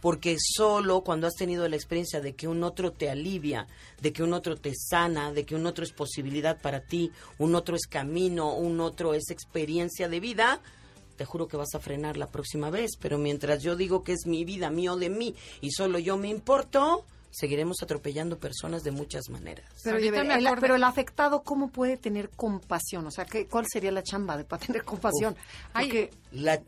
[0.00, 3.66] Porque solo cuando has tenido la experiencia de que un otro te alivia,
[4.00, 7.54] de que un otro te sana, de que un otro es posibilidad para ti, un
[7.54, 10.60] otro es camino, un otro es experiencia de vida,
[11.16, 12.92] te juro que vas a frenar la próxima vez.
[13.00, 16.28] Pero mientras yo digo que es mi vida, mío de mí, y solo yo me
[16.28, 17.04] importo,
[17.36, 19.66] seguiremos atropellando personas de muchas maneras.
[19.84, 23.06] Pero, el, afectado, ¿cómo puede tener compasión?
[23.06, 25.36] O sea, ¿qué, ¿cuál sería la chamba de para tener compasión?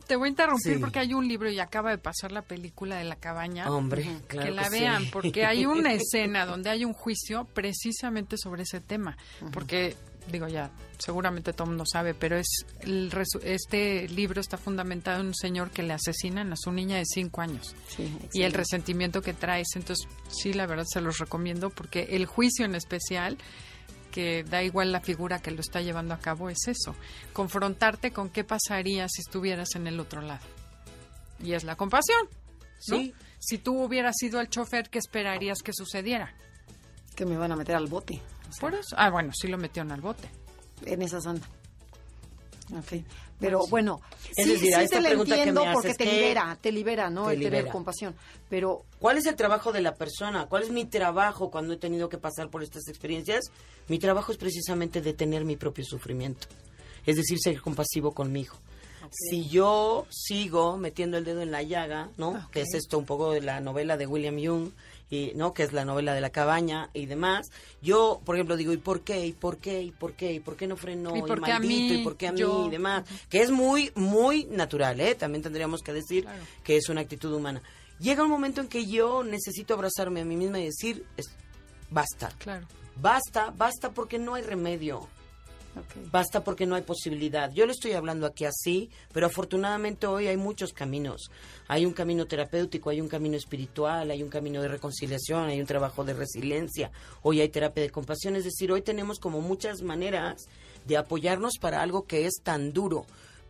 [0.06, 3.04] te voy a interrumpir porque hay un libro y acaba de pasar la película de
[3.04, 3.70] la cabaña.
[3.70, 8.80] Hombre, que la vean, porque hay una escena donde hay un juicio precisamente sobre ese
[8.80, 9.16] tema.
[9.52, 9.96] Porque
[10.30, 13.12] digo ya, seguramente todo el mundo sabe, pero es el,
[13.42, 17.40] este libro está fundamentado en un señor que le asesinan a su niña de cinco
[17.40, 17.74] años
[18.32, 19.68] y el resentimiento que traes.
[19.74, 23.38] Entonces, sí, la verdad se los recomiendo porque el juicio en especial
[24.10, 26.94] que da igual la figura que lo está llevando a cabo es eso,
[27.32, 30.44] confrontarte con qué pasaría si estuvieras en el otro lado.
[31.40, 32.28] Y es la compasión.
[32.80, 33.14] Sí.
[33.38, 36.34] Si tú hubieras sido el chofer, ¿qué esperarías que sucediera?
[37.14, 38.20] Que me van a meter al bote.
[38.60, 38.94] Por eso.
[38.98, 40.28] Ah, bueno, sí lo metieron al bote.
[40.84, 41.46] En esa santa.
[42.76, 43.02] Ok.
[43.40, 44.00] Pero pues bueno,
[44.36, 47.30] es sí, decir, sí te lo entiendo porque te libera, te libera, ¿no?
[47.30, 48.14] el tener compasión.
[48.48, 48.84] Pero.
[48.98, 50.46] ¿Cuál es el trabajo de la persona?
[50.46, 53.44] ¿Cuál es mi trabajo cuando he tenido que pasar por estas experiencias?
[53.86, 56.48] Mi trabajo es precisamente detener mi propio sufrimiento.
[57.06, 58.56] Es decir, ser compasivo conmigo.
[59.10, 62.48] Si yo sigo metiendo el dedo en la llaga, ¿no?
[62.50, 64.70] Que es esto un poco de la novela de William Young,
[65.10, 65.54] y, ¿no?
[65.54, 67.50] que es la novela de la cabaña y demás.
[67.82, 69.26] Yo, por ejemplo, digo, ¿y por qué?
[69.26, 69.82] ¿Y por qué?
[69.82, 70.34] ¿Y por qué?
[70.34, 71.16] ¿Y por qué no frenó?
[71.16, 72.00] ¿Y, por qué a mí?
[72.00, 72.40] ¿Y por qué a mí?
[72.40, 73.04] Y demás.
[73.28, 75.14] Que es muy, muy natural, ¿eh?
[75.14, 76.26] También tendríamos que decir
[76.62, 77.62] que es una actitud humana.
[77.98, 81.04] Llega un momento en que yo necesito abrazarme a mí misma y decir,
[81.90, 82.30] basta.
[82.38, 82.66] Claro.
[83.00, 85.08] Basta, basta porque no hay remedio.
[86.10, 87.50] Basta porque no hay posibilidad.
[87.52, 91.30] Yo le estoy hablando aquí así, pero afortunadamente hoy hay muchos caminos.
[91.66, 95.66] Hay un camino terapéutico, hay un camino espiritual, hay un camino de reconciliación, hay un
[95.66, 96.90] trabajo de resiliencia.
[97.22, 100.46] Hoy hay terapia de compasión, es decir, hoy tenemos como muchas maneras
[100.86, 103.04] de apoyarnos para algo que es tan duro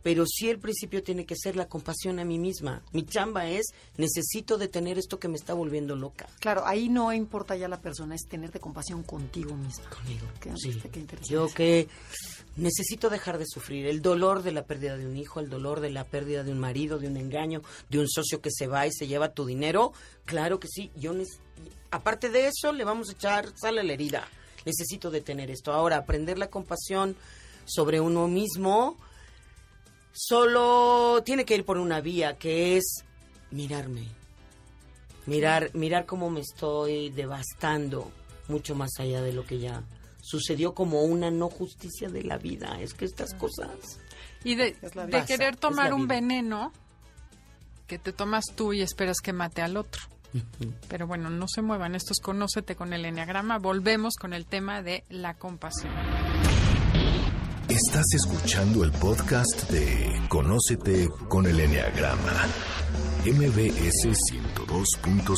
[0.09, 2.83] pero sí el principio tiene que ser la compasión a mí misma.
[2.92, 6.31] Mi chamba es, necesito detener esto que me está volviendo loca.
[6.40, 9.85] Claro, ahí no importa ya la persona, es tenerte compasión contigo misma.
[9.90, 10.81] Conmigo, sí.
[11.29, 11.88] Yo que
[12.57, 15.90] necesito dejar de sufrir el dolor de la pérdida de un hijo, el dolor de
[15.90, 18.92] la pérdida de un marido, de un engaño, de un socio que se va y
[18.92, 19.92] se lleva tu dinero.
[20.25, 21.12] Claro que sí, yo
[21.90, 24.27] aparte de eso le vamos a echar sal a la herida.
[24.64, 25.71] Necesito detener esto.
[25.71, 27.14] Ahora, aprender la compasión
[27.66, 28.97] sobre uno mismo
[30.18, 33.04] solo tiene que ir por una vía que es
[33.52, 34.09] mirarme.
[35.26, 38.11] Mirar, mirar cómo me estoy devastando
[38.48, 39.85] mucho más allá de lo que ya
[40.22, 42.81] sucedió como una no justicia de la vida.
[42.81, 44.00] Es que estas cosas.
[44.42, 44.74] Y de,
[45.26, 46.72] querer tomar un veneno
[47.87, 50.02] que te tomas tú y esperas que mate al otro.
[50.88, 51.94] Pero bueno, no se muevan.
[51.94, 53.59] Esto es Conócete con el Enneagrama.
[53.59, 55.92] Volvemos con el tema de la compasión.
[57.68, 62.46] Estás escuchando el podcast de Conócete con el Enneagrama,
[63.26, 65.37] MBS 102.5.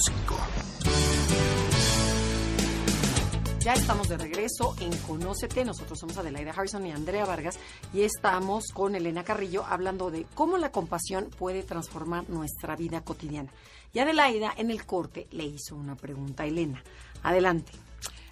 [3.58, 5.64] Ya estamos de regreso en Conócete.
[5.64, 7.58] Nosotros somos Adelaida Harrison y Andrea Vargas
[7.92, 13.50] y estamos con Elena Carrillo hablando de cómo la compasión puede transformar nuestra vida cotidiana.
[13.92, 16.80] Y Adelaida en el corte le hizo una pregunta a Elena.
[17.24, 17.72] Adelante.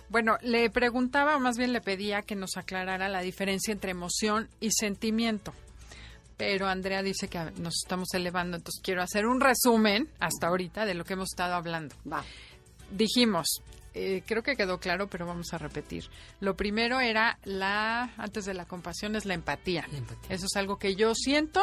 [0.09, 4.71] Bueno, le preguntaba, más bien le pedía que nos aclarara la diferencia entre emoción y
[4.71, 5.53] sentimiento.
[6.37, 10.94] Pero Andrea dice que nos estamos elevando, entonces quiero hacer un resumen hasta ahorita de
[10.94, 11.94] lo que hemos estado hablando.
[12.11, 12.25] Va.
[12.90, 13.61] Dijimos,
[13.92, 16.05] eh, creo que quedó claro, pero vamos a repetir.
[16.40, 19.87] Lo primero era la, antes de la compasión, es la empatía.
[19.90, 20.35] la empatía.
[20.35, 21.61] Eso es algo que yo siento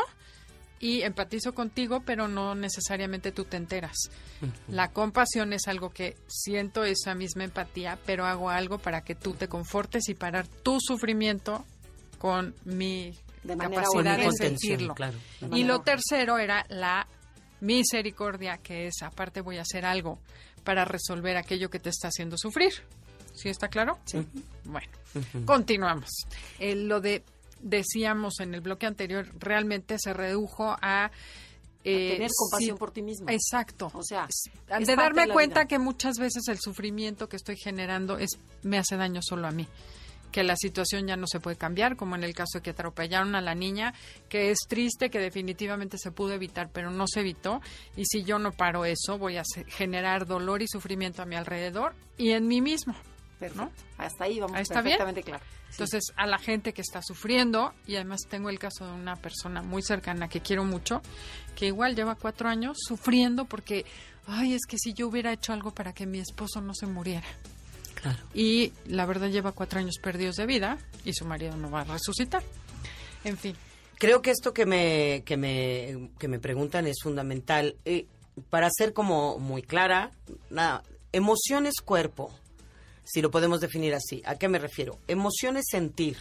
[0.79, 3.95] y empatizo contigo, pero no necesariamente tú te enteras.
[4.67, 9.33] La compasión es algo que siento esa misma empatía, pero hago algo para que tú
[9.33, 11.65] te confortes y parar tu sufrimiento
[12.17, 13.13] con mi
[13.47, 14.95] capacidad de sentirlo.
[15.53, 17.07] y lo tercero era la
[17.61, 20.19] misericordia, que es aparte voy a hacer algo
[20.63, 22.73] para resolver aquello que te está haciendo sufrir.
[23.33, 23.99] ¿Sí está claro?
[24.05, 24.25] Sí.
[24.63, 24.87] Bueno,
[25.45, 26.09] continuamos.
[26.59, 27.23] lo de
[27.61, 31.11] decíamos en el bloque anterior, realmente se redujo a...
[31.87, 33.29] Eh, tener compasión por ti mismo.
[33.29, 33.91] Exacto.
[33.93, 34.27] O sea,
[34.79, 39.21] de darme cuenta que muchas veces el sufrimiento que estoy generando es me hace daño
[39.21, 39.67] solo a mí
[40.35, 43.35] que la situación ya no se puede cambiar, como en el caso de que atropellaron
[43.35, 43.93] a la niña,
[44.27, 47.61] que es triste, que definitivamente se pudo evitar, pero no se evitó.
[47.95, 51.95] Y si yo no paro eso, voy a generar dolor y sufrimiento a mi alrededor
[52.17, 52.95] y en mí mismo.
[53.55, 53.71] ¿No?
[53.97, 55.43] Hasta ahí vamos ¿Ahí está perfectamente claro.
[55.71, 59.61] Entonces, a la gente que está sufriendo, y además tengo el caso de una persona
[59.61, 61.01] muy cercana que quiero mucho,
[61.55, 63.85] que igual lleva cuatro años sufriendo porque,
[64.25, 67.27] ay, es que si yo hubiera hecho algo para que mi esposo no se muriera.
[68.33, 71.83] Y la verdad lleva cuatro años perdidos de vida y su marido no va a
[71.85, 72.43] resucitar.
[73.23, 73.55] En fin.
[73.97, 77.75] Creo que esto que me, que me, que me preguntan es fundamental.
[77.85, 78.05] Eh,
[78.49, 80.11] para ser como muy clara,
[80.49, 82.31] nada, emoción es cuerpo,
[83.05, 84.21] si lo podemos definir así.
[84.25, 84.99] ¿A qué me refiero?
[85.07, 86.17] Emoción es sentir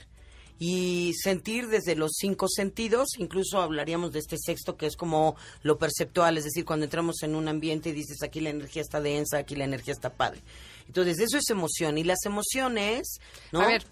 [0.58, 5.78] y sentir desde los cinco sentidos, incluso hablaríamos de este sexto que es como lo
[5.78, 9.38] perceptual, es decir, cuando entramos en un ambiente y dices aquí la energía está densa,
[9.38, 10.42] aquí la energía está padre.
[10.86, 13.18] Entonces, eso es emoción y las emociones,
[13.50, 13.62] ¿no?
[13.62, 13.84] A ver,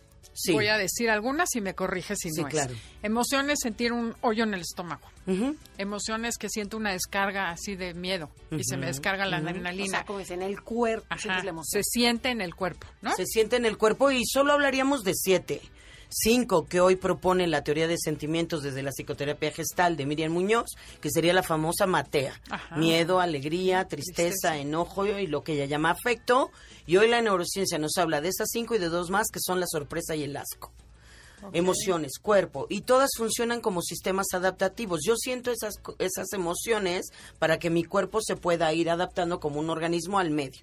[0.52, 2.72] Voy a decir algunas y me corrige si no claro.
[2.72, 2.80] es.
[3.02, 5.06] Emociones, sentir un hoyo en el estómago.
[5.78, 9.84] Emociones que siento una descarga así de miedo y se me descarga la adrenalina.
[9.84, 11.06] O sea, como en el cuerpo.
[11.64, 13.14] Se siente en el cuerpo, ¿no?
[13.14, 15.60] Se siente en el cuerpo y solo hablaríamos de siete.
[16.14, 20.70] Cinco, que hoy propone la teoría de sentimientos desde la psicoterapia gestal de Miriam Muñoz,
[21.00, 22.38] que sería la famosa matea.
[22.76, 26.50] Miedo, alegría, tristeza, enojo y lo que ella llama afecto.
[26.86, 29.58] Y hoy la neurociencia nos habla de esas cinco y de dos más, que son
[29.58, 30.72] la sorpresa y el asco.
[31.52, 35.00] Emociones, cuerpo, y todas funcionan como sistemas adaptativos.
[35.04, 37.06] Yo siento esas, esas emociones
[37.38, 40.62] para que mi cuerpo se pueda ir adaptando como un organismo al medio.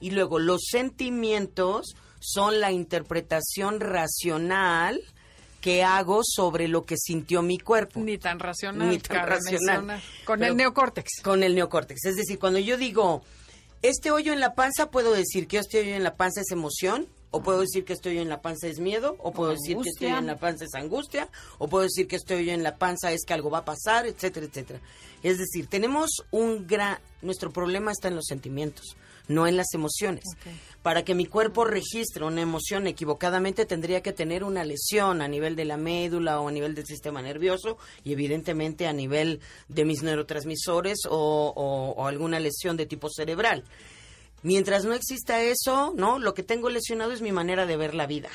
[0.00, 5.00] Y luego los sentimientos son la interpretación racional
[5.60, 8.00] que hago sobre lo que sintió mi cuerpo.
[8.00, 8.88] Ni tan racional.
[8.88, 10.02] Ni tan racional.
[10.24, 11.22] Con el neocórtex.
[11.22, 12.04] Con el neocórtex.
[12.04, 13.22] Es decir, cuando yo digo,
[13.82, 17.06] este hoyo en la panza, puedo decir que este hoyo en la panza es emoción,
[17.30, 19.90] o puedo decir que este hoyo en la panza es miedo, o puedo decir que
[19.90, 21.28] este hoyo en la panza es angustia,
[21.58, 24.06] o puedo decir que este hoyo en la panza es que algo va a pasar,
[24.06, 24.80] etcétera, etcétera.
[25.22, 26.98] Es decir, tenemos un gran...
[27.20, 28.96] Nuestro problema está en los sentimientos
[29.28, 30.24] no en las emociones.
[30.82, 35.54] Para que mi cuerpo registre una emoción equivocadamente tendría que tener una lesión a nivel
[35.54, 40.02] de la médula o a nivel del sistema nervioso y evidentemente a nivel de mis
[40.02, 43.64] neurotransmisores o, alguna lesión de tipo cerebral.
[44.42, 46.18] Mientras no exista eso, ¿no?
[46.18, 48.30] Lo que tengo lesionado es mi manera de ver la vida.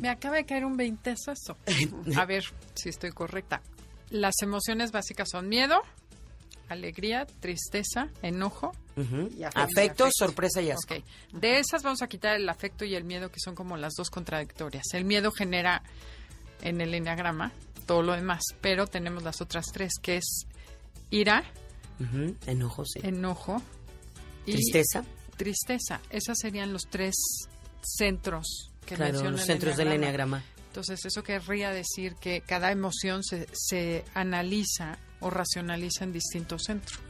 [0.00, 1.56] Me acaba de caer un 20 eso.
[2.16, 3.62] A ver si estoy correcta.
[4.10, 5.82] Las emociones básicas son miedo,
[6.68, 8.72] alegría, tristeza, enojo.
[9.54, 10.94] Afecto, sorpresa y asco.
[11.32, 14.10] De esas vamos a quitar el afecto y el miedo, que son como las dos
[14.10, 14.84] contradictorias.
[14.92, 15.82] El miedo genera
[16.62, 17.52] en el enneagrama
[17.86, 20.46] todo lo demás, pero tenemos las otras tres, que es
[21.10, 21.44] ira,
[22.46, 23.00] enojo, sí.
[23.02, 23.62] enojo,
[24.46, 25.04] y tristeza.
[25.36, 26.00] Tristeza.
[26.10, 27.14] Esos serían los tres
[27.82, 30.42] centros que claro, los centros del enneagrama.
[30.68, 37.00] Entonces, eso querría decir que cada emoción se, se analiza o racionaliza en distintos centros.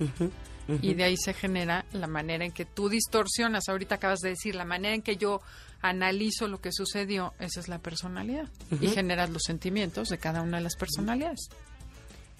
[0.80, 4.54] Y de ahí se genera la manera en que tú distorsionas, ahorita acabas de decir,
[4.54, 5.40] la manera en que yo
[5.82, 8.48] analizo lo que sucedió, esa es la personalidad.
[8.80, 11.48] Y generas los sentimientos de cada una de las personalidades.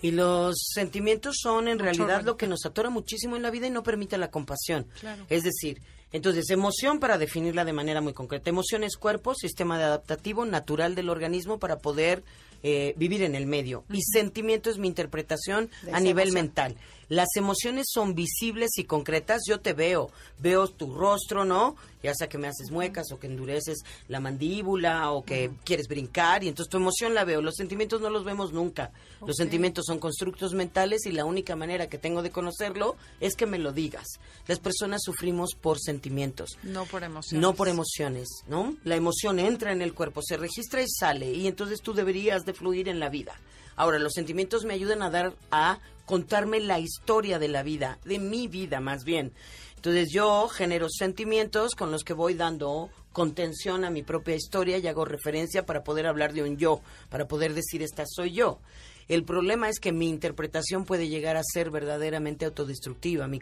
[0.01, 3.71] Y los sentimientos son en realidad lo que nos atora muchísimo en la vida y
[3.71, 4.87] no permite la compasión.
[5.29, 5.81] Es decir,
[6.15, 8.49] entonces, emoción para definirla de manera muy concreta.
[8.49, 12.23] Emoción es cuerpo, sistema de adaptativo natural del organismo para poder
[12.63, 13.85] eh, vivir en el medio.
[13.91, 16.77] Y sentimiento es mi interpretación a nivel mental.
[17.15, 19.43] Las emociones son visibles y concretas.
[19.47, 21.77] Yo te veo, veo tu rostro, ¿no?
[22.03, 26.43] Ya sea que me haces muecas o que endureces la mandíbula o que quieres brincar
[26.43, 27.41] y entonces tu emoción la veo.
[27.41, 28.91] Los sentimientos no los vemos nunca.
[29.25, 33.47] Los sentimientos son constructos mentales y la única manera que tengo de conocerlo es que
[33.47, 34.19] me lo digas.
[34.49, 36.59] Las personas sufrimos por sentimientos.
[36.65, 37.41] No por emociones.
[37.41, 38.75] No por emociones, ¿no?
[38.83, 42.55] La emoción entra en el cuerpo, se registra y sale y entonces tú deberías de
[42.55, 43.37] fluir en la vida.
[43.77, 48.19] Ahora, los sentimientos me ayudan a dar a contarme la historia de la vida, de
[48.19, 49.33] mi vida más bien.
[49.77, 54.87] Entonces yo genero sentimientos con los que voy dando contención a mi propia historia y
[54.87, 58.61] hago referencia para poder hablar de un yo, para poder decir esta soy yo.
[59.09, 63.41] El problema es que mi interpretación puede llegar a ser verdaderamente autodestructiva, mi,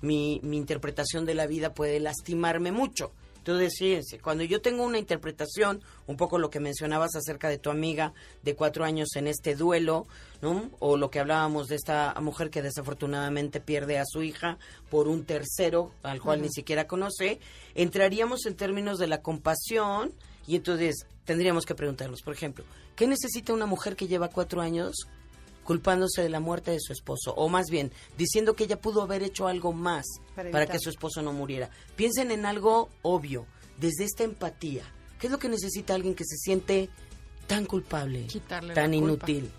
[0.00, 3.12] mi, mi interpretación de la vida puede lastimarme mucho.
[3.44, 7.68] Entonces, fíjense, cuando yo tengo una interpretación, un poco lo que mencionabas acerca de tu
[7.68, 10.06] amiga de cuatro años en este duelo,
[10.40, 10.70] ¿no?
[10.78, 14.56] O lo que hablábamos de esta mujer que desafortunadamente pierde a su hija
[14.88, 17.38] por un tercero al cual ni siquiera conoce,
[17.74, 20.14] entraríamos en términos de la compasión
[20.46, 22.64] Y entonces tendríamos que preguntarnos, por ejemplo,
[22.96, 25.06] ¿qué necesita una mujer que lleva cuatro años
[25.64, 27.34] culpándose de la muerte de su esposo?
[27.34, 31.22] O más bien, diciendo que ella pudo haber hecho algo más Para que su esposo
[31.22, 31.70] no muriera.
[31.96, 33.46] Piensen en algo obvio,
[33.78, 34.84] desde esta empatía.
[35.18, 36.90] ¿Qué es lo que necesita alguien que se siente
[37.46, 39.50] tan culpable, Quitarle tan inútil?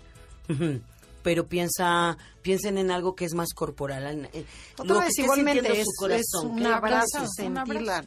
[1.22, 4.30] Pero piensa, piensen en algo que es más corporal.
[4.78, 6.20] Otra lo que igualmente sintiendo es, su corazón.
[6.22, 8.04] es un abrazo, abrazo, un sentirla.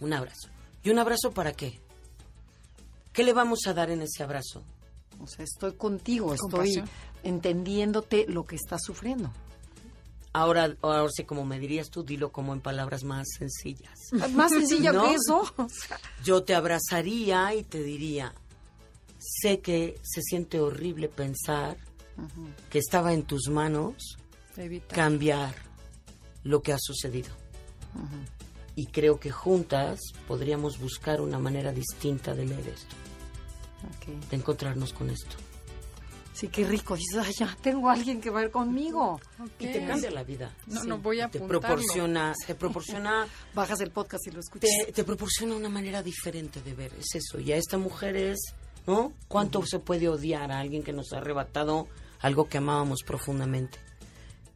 [0.00, 0.48] Un abrazo.
[0.84, 1.80] ¿Y un abrazo para qué?
[3.12, 4.62] ¿Qué le vamos a dar en ese abrazo?
[5.22, 6.88] O sea, estoy contigo, estoy Compasión.
[7.22, 9.30] entendiéndote lo que estás sufriendo.
[10.34, 13.98] Ahora, ahora sí, como me dirías tú, dilo como en palabras más sencillas.
[14.34, 15.04] Más sencilla ¿No?
[15.04, 15.54] que eso.
[16.24, 18.34] Yo te abrazaría y te diría,
[19.18, 21.76] sé que se siente horrible pensar
[22.70, 24.16] que estaba en tus manos
[24.56, 24.94] Evita.
[24.94, 25.54] cambiar
[26.44, 27.30] lo que ha sucedido.
[28.74, 32.96] Y creo que juntas podríamos buscar una manera distinta de leer esto,
[33.96, 34.28] ok.
[34.30, 35.36] de encontrarnos con esto.
[36.34, 36.96] Sí, qué rico.
[36.96, 39.20] Dices, ay, ya tengo a alguien que va a ir conmigo.
[39.58, 40.50] Y te cambia la vida.
[40.66, 41.60] No, no voy a te apuntarlo.
[41.60, 44.70] proporciona, te proporciona, Bajas el podcast y lo escuchas.
[44.86, 46.94] te, te proporciona una manera diferente de ver.
[46.94, 47.38] Es eso.
[47.38, 48.38] Y a esta mujer es,
[48.86, 49.12] ¿no?
[49.28, 51.86] ¿Cuánto se puede odiar a alguien que nos ha arrebatado
[52.20, 53.78] algo que amábamos profundamente?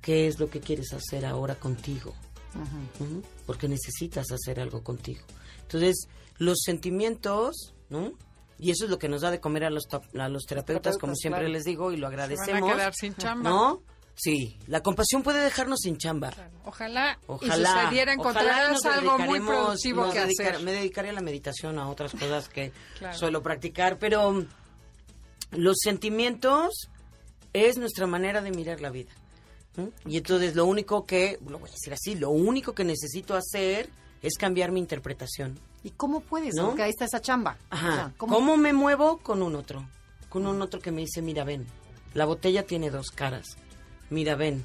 [0.00, 2.14] ¿Qué es lo que quieres hacer ahora contigo?
[2.54, 5.20] Ujú, Porque necesitas hacer algo contigo.
[5.60, 6.08] Entonces,
[6.38, 8.12] los sentimientos, ¿no?
[8.58, 9.84] Y eso es lo que nos da de comer a los,
[10.18, 11.52] a los terapeutas, como siempre claro.
[11.52, 12.60] les digo, y lo Se agradecemos.
[12.62, 13.50] van a quedar sin chamba.
[13.50, 13.82] ¿No?
[14.14, 16.30] Sí, la compasión puede dejarnos sin chamba.
[16.30, 16.50] Claro.
[16.64, 17.54] Ojalá, Ojalá.
[17.54, 20.64] y sucediera algo muy productivo que dedicar- hacer.
[20.64, 23.18] Me dedicaré a la meditación, a otras cosas que Claro.
[23.18, 24.46] suelo practicar, pero
[25.50, 26.88] los sentimientos
[27.52, 29.12] es nuestra manera de mirar la vida.
[30.06, 33.90] Y entonces lo único que, lo voy a decir así, lo único que necesito hacer
[34.26, 35.58] es cambiar mi interpretación.
[35.84, 36.54] ¿Y cómo puedes?
[36.54, 36.66] ¿No?
[36.68, 37.56] Porque ahí está esa chamba.
[37.70, 37.90] Ajá.
[37.90, 38.56] O sea, ¿Cómo?
[38.56, 39.86] me muevo con un otro?
[40.28, 41.66] Con un otro que me dice, mira, ven,
[42.14, 43.56] la botella tiene dos caras.
[44.10, 44.64] Mira, ven,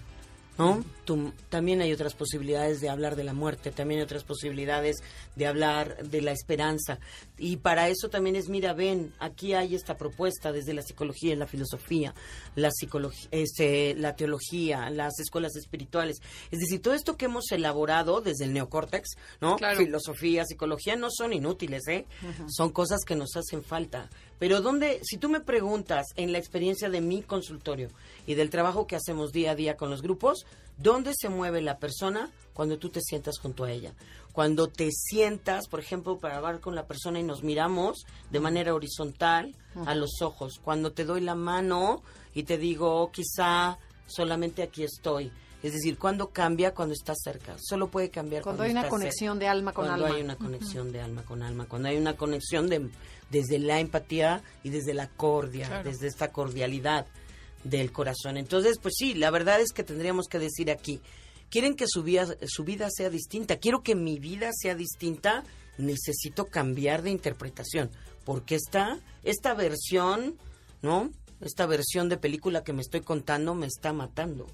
[0.57, 0.83] ¿no?
[1.05, 4.97] Tú- también hay otras posibilidades de hablar de la muerte, también hay otras posibilidades
[5.35, 6.99] de hablar de la esperanza.
[7.43, 11.01] Y para eso también es, mira, ven, aquí hay esta propuesta desde la psicología
[11.35, 12.13] la filosofía,
[12.55, 16.21] la psicología, este, la teología, las escuelas espirituales.
[16.51, 19.55] Es decir, todo esto que hemos elaborado desde el neocórtex, ¿no?
[19.55, 19.77] Claro.
[19.77, 22.05] Filosofía, psicología no son inútiles, ¿eh?
[22.47, 24.09] Son cosas que nos hacen falta.
[24.39, 27.89] Pero donde, si tú me preguntas en la experiencia de mi consultorio
[28.25, 30.45] y del trabajo que hacemos día a día con los grupos,
[30.77, 33.93] ¿dónde se mueve la persona cuando tú te sientas junto a ella?
[34.33, 38.73] Cuando te sientas, por ejemplo, para hablar con la persona y nos miramos de manera
[38.73, 39.55] horizontal
[39.85, 40.59] a los ojos.
[40.63, 42.01] Cuando te doy la mano
[42.33, 45.31] y te digo, "Oh, quizá solamente aquí estoy.
[45.63, 47.55] Es decir, cuando cambia cuando estás cerca.
[47.59, 49.39] Solo puede cambiar Cuando cuando, hay una conexión cerca.
[49.45, 50.17] de alma con cuando alma.
[50.17, 51.65] hay una conexión de alma con alma.
[51.67, 52.89] Cuando hay una conexión de,
[53.29, 55.83] desde la empatía y desde la cordia, Claro.
[55.89, 57.05] desde esta cordialidad
[57.63, 58.37] del corazón.
[58.37, 61.01] Entonces, pues sí, la verdad es que tendríamos que decir aquí,
[61.49, 65.43] quieren que su vida, su vida sea distinta, quiero que mi vida sea distinta,
[65.77, 67.89] necesito cambiar de interpretación,
[68.25, 70.37] porque esta, esta versión,
[70.81, 71.11] ¿no?
[71.41, 74.47] Esta versión de película que me estoy contando me está matando.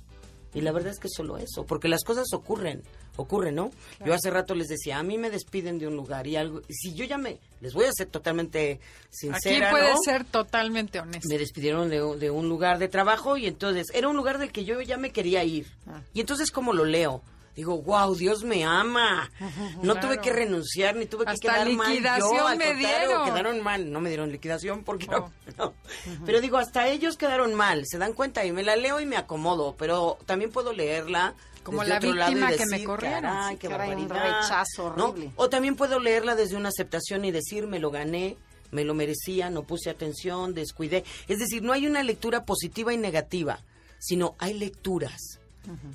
[0.57, 2.83] Y la verdad es que solo eso, porque las cosas ocurren,
[3.15, 3.71] ocurren, ¿no?
[4.05, 6.93] Yo hace rato les decía, a mí me despiden de un lugar y algo, si
[6.93, 9.97] yo ya me, les voy a ser totalmente sincera, Aquí puede ¿no?
[10.03, 11.27] ser totalmente honesto.
[11.29, 14.51] me despidieron de, un- de un lugar de trabajo y entonces era un lugar del
[14.51, 15.67] que yo ya me quería ir.
[15.87, 16.01] Ah.
[16.13, 17.21] Y entonces como lo leo,
[17.57, 19.29] digo, wow, Dios me ama.
[19.83, 19.99] No Claro.
[20.07, 21.93] tuve que renunciar ni tuve que Hasta quedar mal yo.
[21.93, 23.25] liquidación al me contrario, dieron.
[23.25, 23.91] quedaron mal.
[23.91, 25.29] No me dieron liquidación porque Oh.
[25.57, 25.73] no.
[26.25, 27.83] Pero digo, hasta ellos quedaron mal.
[27.85, 29.75] Se dan cuenta y me la leo y me acomodo.
[29.77, 31.35] Pero también puedo leerla.
[31.63, 33.21] Como la víctima que me corrieron.
[33.23, 35.13] "Caray, Sí, qué caray, un barbaridad", rechazo ¿no?
[35.35, 38.37] O también puedo leerla desde una aceptación y decir, me lo gané,
[38.71, 41.03] me lo merecía, no puse atención, descuidé.
[41.27, 43.63] Es decir, no hay una lectura positiva y negativa,
[43.99, 45.39] sino hay lecturas.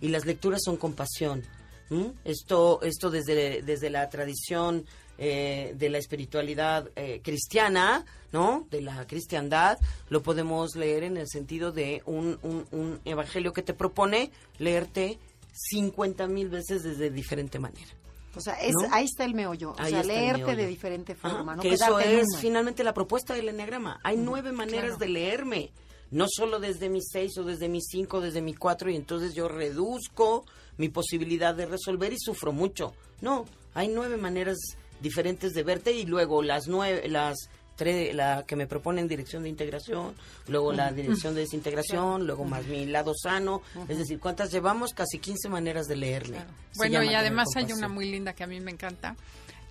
[0.00, 1.42] Y las lecturas son compasión.
[1.90, 2.12] ¿m?
[2.24, 4.84] Esto, esto desde, desde la tradición
[5.18, 8.66] eh, de la espiritualidad eh, cristiana, ¿no?
[8.70, 13.62] De la cristiandad, lo podemos leer en el sentido de un, un, un evangelio que
[13.62, 15.18] te propone leerte
[15.52, 17.90] 50 mil veces desde diferente manera.
[18.34, 18.88] O sea, es, ¿No?
[18.90, 19.72] ahí está el meollo.
[19.72, 21.56] O Ahí sea, leerte de diferente Ajá, forma.
[21.56, 24.00] no que eso es finalmente la propuesta del enneagrama.
[24.02, 24.96] Hay nueve maneras claro.
[24.98, 25.70] de leerme,
[26.12, 29.48] no solo desde mi seis o desde mi cinco, desde mi cuatro, y entonces yo
[29.48, 30.44] reduzco
[30.76, 32.94] mi posibilidad de resolver y sufro mucho.
[33.20, 34.58] No, hay nueve maneras
[35.00, 37.36] diferentes de verte y luego las nueve, las
[37.76, 40.14] tres, la que me proponen dirección de integración,
[40.48, 44.92] luego la dirección de desintegración, luego más mi lado sano, es decir, ¿cuántas llevamos?
[44.92, 45.96] Casi 15 maneras de.
[46.02, 46.50] Claro.
[46.72, 49.16] Se Bueno, y además hay una muy linda que a mí me encanta,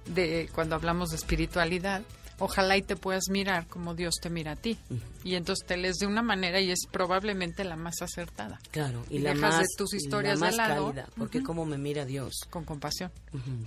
[0.05, 2.01] de cuando hablamos de espiritualidad,
[2.41, 4.77] ojalá y te puedas mirar como Dios te mira a ti.
[5.23, 8.59] Y entonces te lees de una manera y es probablemente la más acertada.
[8.71, 10.87] Claro, y, Y la dejas más, de tus la historias de más lado.
[10.87, 12.33] cálida, porque como me mira Dios.
[12.49, 13.11] Con compasión.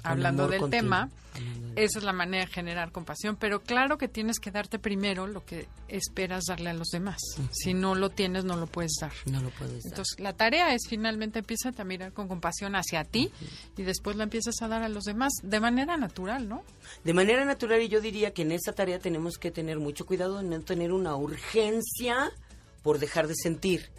[0.02, 1.08] Hablando del tema,
[1.76, 5.44] esa es la manera de generar compasión, pero claro que tienes que darte primero lo
[5.44, 7.18] que esperas darle a los demás.
[7.52, 9.12] Si no lo tienes, no lo puedes dar.
[9.26, 9.92] No lo puedes dar.
[9.92, 13.30] Entonces, la tarea es finalmente empieza a mirar con compasión hacia ti
[13.76, 16.62] y después la empiezas a dar a los demás de manera natural, ¿no?
[17.04, 20.38] De manera natural, y yo diría que en esta tarea tenemos que tener mucho cuidado
[20.38, 22.32] de no tener una urgencia
[22.82, 23.90] por dejar de sentir,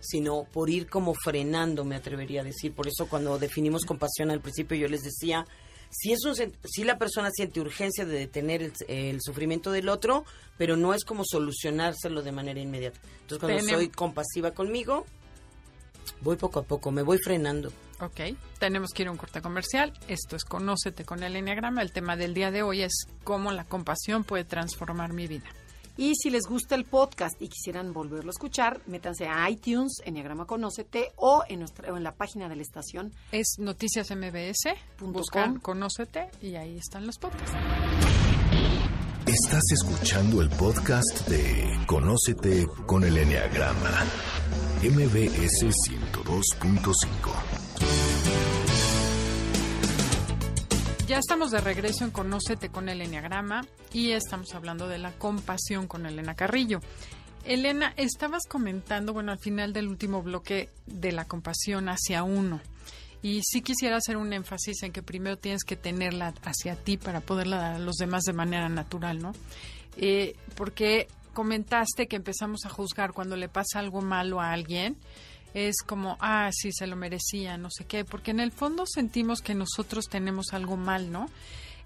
[0.00, 2.74] sino por ir como frenando, me atrevería a decir.
[2.74, 5.46] Por eso cuando definimos compasión al principio yo les decía,
[5.88, 6.34] si, es un
[6.64, 10.26] si la persona siente urgencia de detener el, el sufrimiento del otro,
[10.58, 13.00] pero no es como solucionárselo de manera inmediata.
[13.22, 15.06] Entonces cuando soy compasiva conmigo,
[16.20, 17.72] voy poco a poco, me voy frenando.
[18.00, 19.92] Ok, tenemos que ir a un corte comercial.
[20.08, 21.82] Esto es Conócete con el Enneagrama.
[21.82, 25.48] El tema del día de hoy es cómo la compasión puede transformar mi vida.
[25.96, 30.44] Y si les gusta el podcast y quisieran volverlo a escuchar, métanse a iTunes, Enneagrama
[30.44, 33.12] Conócete, o en, nuestra, o en la página de la estación.
[33.30, 35.60] Es Noticias MBS, Punto buscar com.
[35.60, 37.52] Conócete y ahí están los podcasts.
[39.26, 44.04] Estás escuchando el podcast de Conócete con el Enneagrama.
[44.82, 47.63] MBS 102.5.
[51.06, 55.86] Ya estamos de regreso en Conócete con el Enneagrama y estamos hablando de la compasión
[55.86, 56.80] con Elena Carrillo.
[57.44, 62.60] Elena, estabas comentando, bueno, al final del último bloque de la compasión hacia uno.
[63.22, 67.20] Y sí quisiera hacer un énfasis en que primero tienes que tenerla hacia ti para
[67.20, 69.32] poderla dar a los demás de manera natural, ¿no?
[69.96, 74.96] Eh, porque comentaste que empezamos a juzgar cuando le pasa algo malo a alguien
[75.54, 79.40] es como, ah, sí, se lo merecía, no sé qué, porque en el fondo sentimos
[79.40, 81.30] que nosotros tenemos algo mal, ¿no?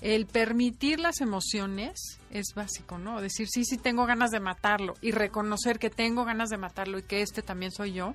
[0.00, 3.20] El permitir las emociones es básico, ¿no?
[3.20, 7.02] Decir, sí, sí, tengo ganas de matarlo y reconocer que tengo ganas de matarlo y
[7.02, 8.14] que este también soy yo,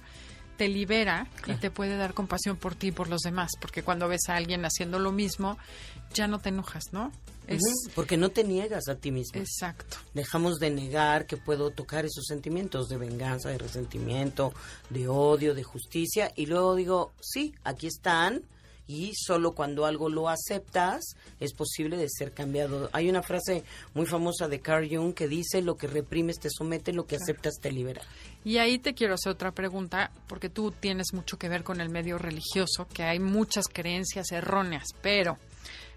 [0.57, 4.07] te libera y te puede dar compasión por ti y por los demás, porque cuando
[4.07, 5.57] ves a alguien haciendo lo mismo,
[6.13, 7.11] ya no te enojas, ¿no?
[7.47, 7.61] Es
[7.93, 9.39] Porque no te niegas a ti mismo.
[9.39, 9.97] exacto.
[10.13, 14.53] Dejamos de negar que puedo tocar esos sentimientos de venganza, de resentimiento,
[14.89, 16.31] de odio, de justicia.
[16.35, 18.43] Y luego digo, sí, aquí están.
[18.87, 22.89] Y solo cuando algo lo aceptas es posible de ser cambiado.
[22.91, 23.63] Hay una frase
[23.93, 27.55] muy famosa de Carl Jung que dice, lo que reprimes te somete, lo que aceptas
[27.61, 28.01] te libera.
[28.43, 31.89] Y ahí te quiero hacer otra pregunta, porque tú tienes mucho que ver con el
[31.89, 35.37] medio religioso, que hay muchas creencias erróneas, pero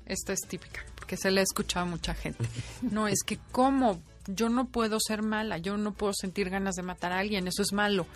[0.07, 2.45] esta es típica, porque se le ha escuchado a mucha gente.
[2.83, 6.83] No, es que cómo yo no puedo ser mala, yo no puedo sentir ganas de
[6.83, 8.07] matar a alguien, eso es malo.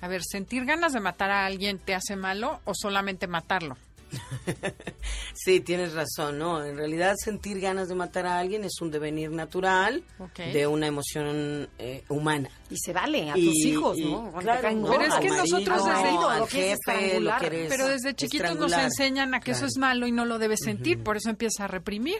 [0.00, 3.76] A ver, ¿sentir ganas de matar a alguien te hace malo o solamente matarlo?
[5.34, 6.64] Sí, tienes razón, ¿no?
[6.64, 10.02] En realidad sentir ganas de matar a alguien es un devenir natural
[10.36, 12.50] de una emoción eh, humana.
[12.70, 14.32] Y se vale a Y- tus hijos, y- ¿no?
[14.40, 14.90] Claro, ¿no?
[14.90, 17.40] Pero es que nosotros desde- lo que es jefe, lo estrangular.
[17.40, 20.38] que eres Pero desde chiquitos nos enseñan a que eso es malo y no lo
[20.38, 22.18] debes sentir, por eso empieza a reprimir.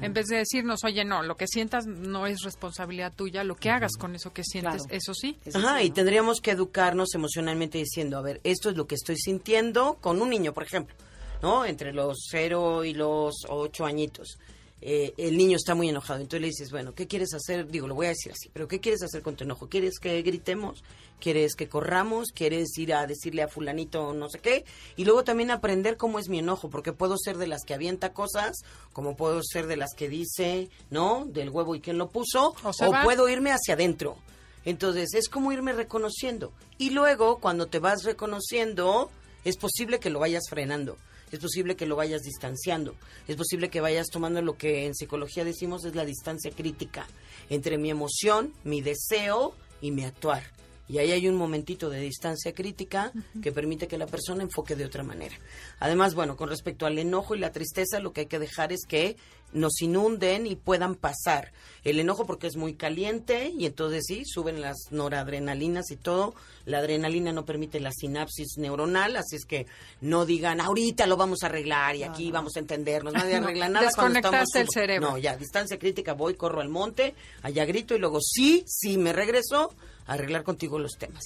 [0.00, 3.70] En vez de decirnos, oye, no, lo que sientas no es responsabilidad tuya, lo que
[3.70, 4.96] hagas con eso que sientes, Claro.
[4.96, 5.38] eso sí.
[5.44, 5.94] Eso Ajá, sí, y ¿no?
[5.94, 10.30] tendríamos que educarnos emocionalmente diciendo, a ver, esto es lo que estoy sintiendo con un
[10.30, 10.94] niño, por ejemplo,
[11.42, 11.64] ¿no?
[11.64, 14.38] Entre los cero y los ocho añitos.
[14.82, 17.66] Eh, el niño está muy enojado, entonces le dices, bueno, ¿qué quieres hacer?
[17.66, 19.68] Digo, lo voy a decir así, pero ¿qué quieres hacer con tu enojo?
[19.68, 20.82] ¿Quieres que gritemos?
[21.20, 22.28] ¿Quieres que corramos?
[22.34, 24.64] ¿Quieres ir a decirle a fulanito no sé qué?
[24.96, 28.14] Y luego también aprender cómo es mi enojo, porque puedo ser de las que avienta
[28.14, 28.56] cosas,
[28.94, 31.26] como puedo ser de las que dice, ¿no?
[31.26, 34.16] Del huevo y quién lo puso, O o puedo irme hacia adentro.
[34.64, 36.52] Entonces, es como irme reconociendo.
[36.78, 39.10] Y luego, cuando te vas reconociendo,
[39.44, 40.96] es posible que lo vayas frenando.
[41.30, 42.94] Es posible que lo vayas distanciando.
[43.28, 47.06] Es posible que vayas tomando lo que en psicología decimos es la distancia crítica
[47.48, 50.42] entre mi emoción, mi deseo y mi actuar.
[50.90, 54.84] Y ahí hay un momentito de distancia crítica que permite que la persona enfoque de
[54.84, 55.36] otra manera.
[55.78, 58.80] Además, bueno, con respecto al enojo y la tristeza, lo que hay que dejar es
[58.88, 59.16] que
[59.52, 61.52] nos inunden y puedan pasar.
[61.82, 66.34] El enojo porque es muy caliente y entonces sí, suben las noradrenalinas y todo.
[66.66, 69.66] La adrenalina no permite la sinapsis neuronal, así es que
[70.02, 73.14] no digan, ahorita lo vamos a arreglar y aquí vamos a entendernos.
[73.14, 74.40] Nadie No, arregla nada cuando estamos...
[74.40, 75.10] desconectaste el cerebro.
[75.12, 79.14] No, ya, distancia crítica, voy, corro al monte, allá grito y luego sí, sí, me
[79.14, 79.72] regreso
[80.06, 81.22] a arreglar contigo los temas.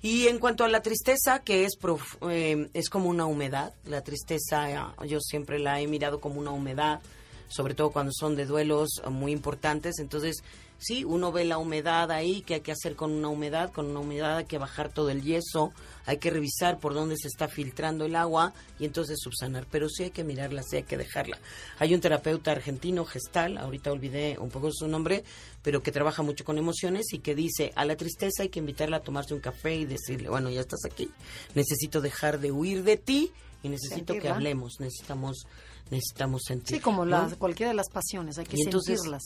[0.00, 4.02] Y en cuanto a la tristeza, que es, prof- eh, es como una humedad, la
[4.02, 4.78] tristeza eh,
[5.08, 7.00] yo siempre la he mirado como una humedad,
[7.52, 10.42] sobre todo cuando son de duelos eh, muy importantes, entonces
[10.78, 14.00] sí, uno ve la humedad ahí, qué hay que hacer con una humedad, con una
[14.00, 15.72] humedad hay que bajar todo el yeso,
[16.06, 20.04] hay que revisar por dónde se está filtrando el agua y entonces subsanar, pero sí
[20.04, 21.38] hay que mirarla, sí hay que dejarla.
[21.78, 25.22] Hay un terapeuta argentino, gestal, ahorita olvidé un poco su nombre,
[25.62, 28.96] pero que trabaja mucho con emociones y que dice, a la tristeza hay que invitarla
[28.96, 31.10] a tomarse un café y decirle, bueno, ya estás aquí,
[31.54, 33.30] necesito dejar de huir de ti
[33.62, 35.46] y necesito que hablemos, necesitamos
[35.92, 36.78] necesitamos sentir.
[36.78, 37.04] Sí, como
[37.38, 39.22] cualquiera de las pasiones, hay que sentirlas.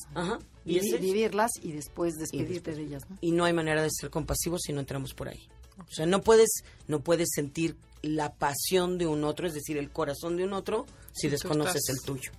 [0.64, 3.04] y vivirlas y después despedirte de ellas.
[3.20, 5.48] Y no hay manera de ser compasivo si no entramos por ahí.
[5.78, 9.90] O sea, no puedes, no puedes sentir la pasión de un otro, es decir, el
[9.90, 12.32] corazón de un otro, si desconoces el tuyo,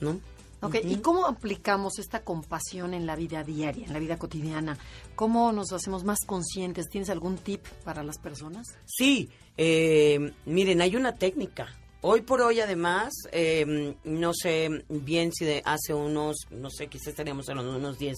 [0.00, 0.20] ¿no?
[0.62, 4.78] Ok, ¿y cómo aplicamos esta compasión en la vida diaria, en la vida cotidiana?
[5.14, 6.88] ¿Cómo nos hacemos más conscientes?
[6.88, 8.68] ¿Tienes algún tip para las personas?
[8.86, 9.28] Sí,
[9.58, 11.68] eh, miren, hay una técnica.
[12.06, 17.06] Hoy por hoy, además, eh, no sé bien si de hace unos, no sé, quizás
[17.06, 18.14] estaríamos de unos 10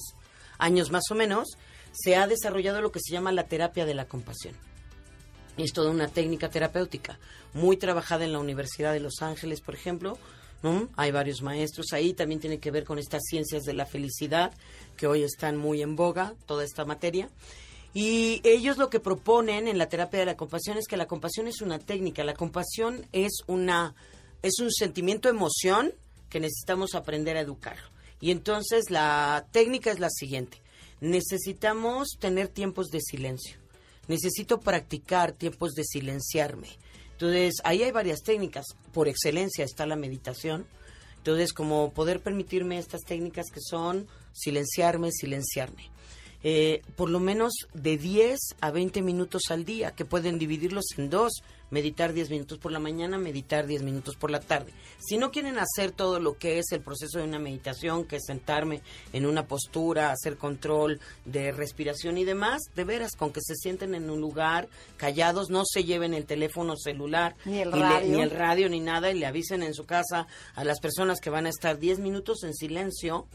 [0.58, 1.56] años más o menos,
[1.92, 4.56] se ha desarrollado lo que se llama la terapia de la compasión.
[5.56, 7.20] Es toda una técnica terapéutica,
[7.54, 10.18] muy trabajada en la Universidad de Los Ángeles, por ejemplo,
[10.96, 14.50] hay varios maestros ahí, también tiene que ver con estas ciencias de la felicidad,
[14.96, 17.28] que hoy están muy en boga, toda esta materia.
[17.98, 21.48] Y ellos lo que proponen en la terapia de la compasión es que la compasión
[21.48, 23.94] es una técnica, la compasión es una
[24.42, 25.94] es un sentimiento emoción
[26.28, 27.78] que necesitamos aprender a educar.
[28.20, 30.60] Y entonces la técnica es la siguiente.
[31.00, 33.56] Necesitamos tener tiempos de silencio.
[34.08, 36.68] Necesito practicar tiempos de silenciarme.
[37.12, 38.66] Entonces, ahí hay varias técnicas.
[38.92, 40.66] Por excelencia está la meditación.
[41.16, 45.95] Entonces, como poder permitirme estas técnicas que son silenciarme, silenciarme.
[46.48, 51.10] Eh, por lo menos de 10 a 20 minutos al día, que pueden dividirlos en
[51.10, 54.72] dos, meditar 10 minutos por la mañana, meditar 10 minutos por la tarde.
[55.00, 58.26] Si no quieren hacer todo lo que es el proceso de una meditación, que es
[58.28, 58.80] sentarme
[59.12, 63.96] en una postura, hacer control de respiración y demás, de veras, con que se sienten
[63.96, 64.68] en un lugar
[64.98, 68.16] callados, no se lleven el teléfono celular, ni el, radio.
[68.16, 71.28] ni, el radio, ni nada, y le avisen en su casa a las personas que
[71.28, 73.26] van a estar 10 minutos en silencio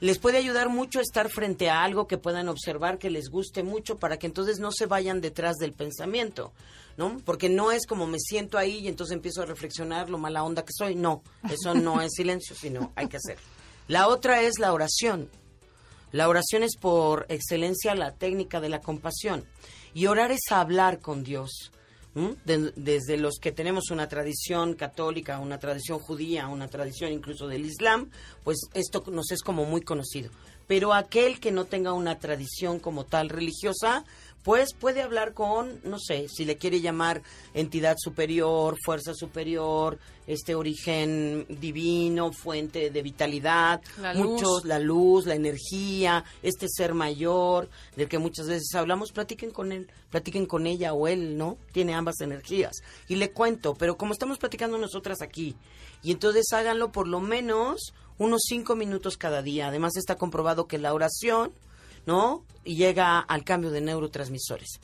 [0.00, 3.98] les puede ayudar mucho estar frente a algo que puedan observar que les guste mucho
[3.98, 6.52] para que entonces no se vayan detrás del pensamiento,
[6.96, 7.20] ¿no?
[7.24, 10.64] Porque no es como me siento ahí y entonces empiezo a reflexionar lo mala onda
[10.64, 10.94] que soy.
[10.94, 13.38] No, eso no es silencio, sino hay que hacer.
[13.88, 15.30] La otra es la oración.
[16.10, 19.44] La oración es por excelencia la técnica de la compasión.
[19.94, 21.70] Y orar es hablar con Dios
[22.44, 28.10] desde los que tenemos una tradición católica, una tradición judía, una tradición incluso del Islam,
[28.44, 30.30] pues esto nos es como muy conocido.
[30.66, 34.04] Pero aquel que no tenga una tradición como tal religiosa,
[34.44, 37.22] pues puede hablar con, no sé, si le quiere llamar
[37.54, 44.64] entidad superior, fuerza superior, este origen divino, fuente de vitalidad, la muchos, luz.
[44.66, 49.90] la luz, la energía, este ser mayor, del que muchas veces hablamos, platiquen con él,
[50.10, 51.56] platiquen con ella o él, ¿no?
[51.72, 52.82] Tiene ambas energías.
[53.08, 55.56] Y le cuento, pero como estamos platicando nosotras aquí,
[56.02, 59.68] y entonces háganlo por lo menos unos cinco minutos cada día.
[59.68, 61.52] Además está comprobado que la oración
[62.06, 62.44] ¿no?
[62.64, 64.80] Y llega al cambio de neurotransmisores.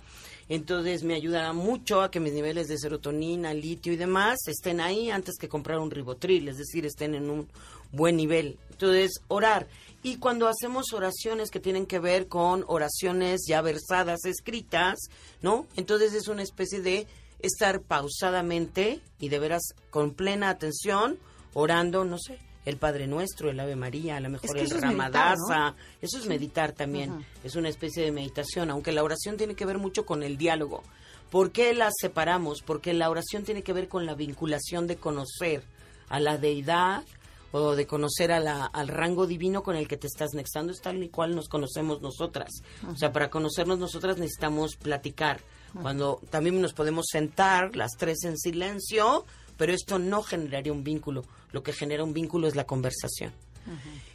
[0.48, 5.08] Entonces me ayudará mucho a que mis niveles de serotonina, litio y demás estén ahí
[5.08, 7.48] antes que comprar un ribotril, es decir, estén en un
[7.92, 8.58] buen nivel.
[8.70, 9.68] Entonces, orar.
[10.02, 14.98] Y cuando hacemos oraciones que tienen que ver con oraciones ya versadas, escritas,
[15.40, 15.66] ¿no?
[15.76, 17.06] Entonces es una especie de
[17.40, 21.18] estar pausadamente y de veras con plena atención
[21.52, 25.74] orando, no sé, el Padre Nuestro, el Ave María, a lo mejor el Ramadaza.
[26.00, 27.24] Eso es meditar también.
[27.42, 30.82] Es una especie de meditación, aunque la oración tiene que ver mucho con el diálogo.
[31.30, 32.62] ¿Por qué las separamos?
[32.62, 35.62] Porque la oración tiene que ver con la vinculación de conocer
[36.08, 37.04] a la deidad
[37.52, 40.80] o de conocer a la, al rango divino con el que te estás nexando, es
[40.80, 42.50] tal y cual nos conocemos nosotras.
[42.88, 45.40] O sea, para conocernos nosotras necesitamos platicar.
[45.80, 49.24] Cuando también nos podemos sentar las tres en silencio,
[49.60, 51.22] pero esto no generaría un vínculo.
[51.52, 53.34] Lo que genera un vínculo es la conversación.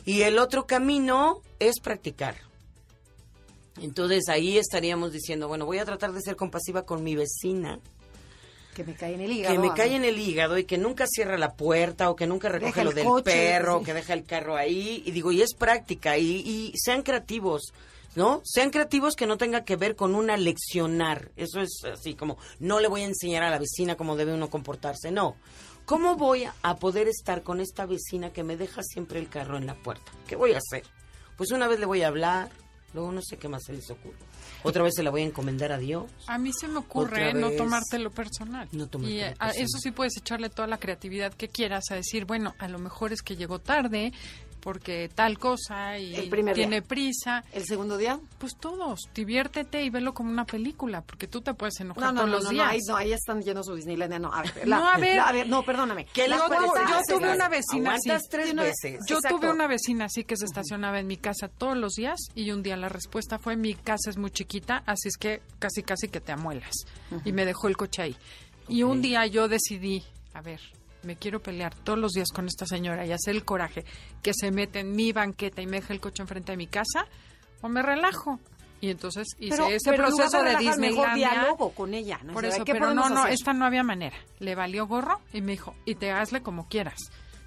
[0.04, 2.36] Y el otro camino es practicar.
[3.80, 7.80] Entonces ahí estaríamos diciendo, bueno, voy a tratar de ser compasiva con mi vecina.
[8.74, 9.54] Que me cae en el hígado.
[9.54, 12.50] Que me cae en el hígado y que nunca cierra la puerta o que nunca
[12.50, 15.04] recoge lo del perro, que deja el carro ahí.
[15.06, 17.72] Y digo, y es práctica y, y sean creativos.
[18.16, 18.42] ¿No?
[18.44, 21.32] Sean creativos que no tenga que ver con una leccionar.
[21.36, 24.50] Eso es así como, no le voy a enseñar a la vecina cómo debe uno
[24.50, 25.36] comportarse, no.
[25.86, 29.68] ¿Cómo voy a poder estar con esta vecina que me deja siempre el carro en
[29.68, 30.12] la puerta?
[30.28, 30.84] ¿Qué voy a hacer?
[31.38, 32.50] Pues una vez le voy a hablar,
[32.94, 34.18] luego no sé qué más se les ocurre.
[34.64, 36.10] Otra vez se la voy a encomendar a Dios.
[36.26, 38.68] A mí se me ocurre no tomártelo personal.
[38.72, 38.88] No y
[39.20, 39.56] personal.
[39.56, 43.14] eso sí puedes echarle toda la creatividad que quieras a decir, bueno, a lo mejor
[43.14, 44.12] es que llegó tarde,
[44.66, 46.88] porque tal cosa y El primer tiene día.
[46.88, 47.44] prisa.
[47.54, 48.20] ¿El segundo día?
[48.40, 52.18] Pues todos, diviértete y velo como una película, porque tú te puedes enojar No, no,
[52.22, 52.66] todos no, los no, días.
[52.66, 54.18] no, ahí, no, ahí están llenos su Disneylandia.
[54.18, 55.18] No, a ver, No, a ver.
[55.18, 56.08] la- no, perdóname.
[56.12, 56.50] ¿Qué La les yo,
[56.90, 58.10] yo tuve una vecina así.
[58.28, 59.00] Tres Sí, una- veces.
[59.08, 59.38] Yo Exacto.
[59.40, 62.64] tuve una vecina así que se estacionaba en mi casa todos los días y un
[62.64, 66.22] día la respuesta fue mi casa es muy chiquita, así es que casi casi que
[66.22, 66.74] te amuelas.
[67.24, 68.16] Y me dejó el coche ahí.
[68.68, 70.04] Y un día yo decidí,
[70.34, 70.60] a ver,
[71.06, 73.86] me quiero pelear todos los días con esta señora y hacer el coraje
[74.22, 77.06] que se mete en mi banqueta y me deja el coche enfrente de mi casa
[77.62, 78.40] o me relajo.
[78.82, 81.30] Y entonces hice Pero- ese pero proceso de mejor Disneylandia.
[81.32, 82.20] diálogo con ella.
[82.24, 82.34] ¿no?
[82.34, 83.34] Por eso, ¿qué pero no, no, hacer?
[83.34, 84.18] esta no había manera.
[84.40, 87.00] Le valió gorro y me dijo, y te hazle como quieras.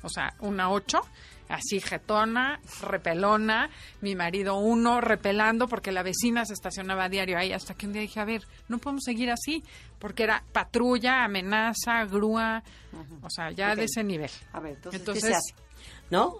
[0.03, 1.01] O sea, una ocho,
[1.49, 3.71] así jetona, repelona,
[4.01, 7.93] mi marido uno, repelando porque la vecina se estacionaba a diario ahí, hasta que un
[7.93, 9.65] día dije, a ver, no podemos seguir así,
[9.99, 12.63] porque era patrulla, amenaza, grúa,
[13.23, 14.31] o sea, ya de ese nivel.
[14.53, 15.55] A ver, entonces, Entonces, ¿qué se hace?
[16.11, 16.37] ¿No?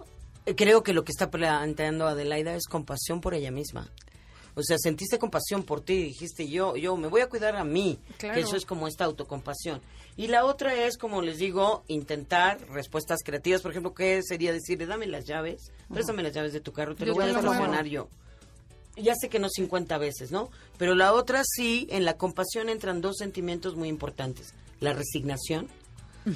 [0.55, 3.89] Creo que lo que está planteando Adelaida es compasión por ella misma.
[4.55, 7.99] O sea, sentiste compasión por ti, dijiste yo, yo me voy a cuidar a mí,
[8.17, 8.35] Claro.
[8.35, 9.81] que eso es como esta autocompasión.
[10.19, 13.61] Y la otra es, como les digo, intentar respuestas creativas.
[13.61, 17.05] Por ejemplo, ¿qué sería decirle, dame las llaves, préstame las llaves de tu carro, te
[17.05, 18.09] Yo lo voy a estacionar yo?
[18.97, 20.49] Ya sé que no 50 veces, ¿no?
[20.77, 24.53] Pero la otra sí, en la compasión entran dos sentimientos muy importantes.
[24.81, 25.69] La resignación,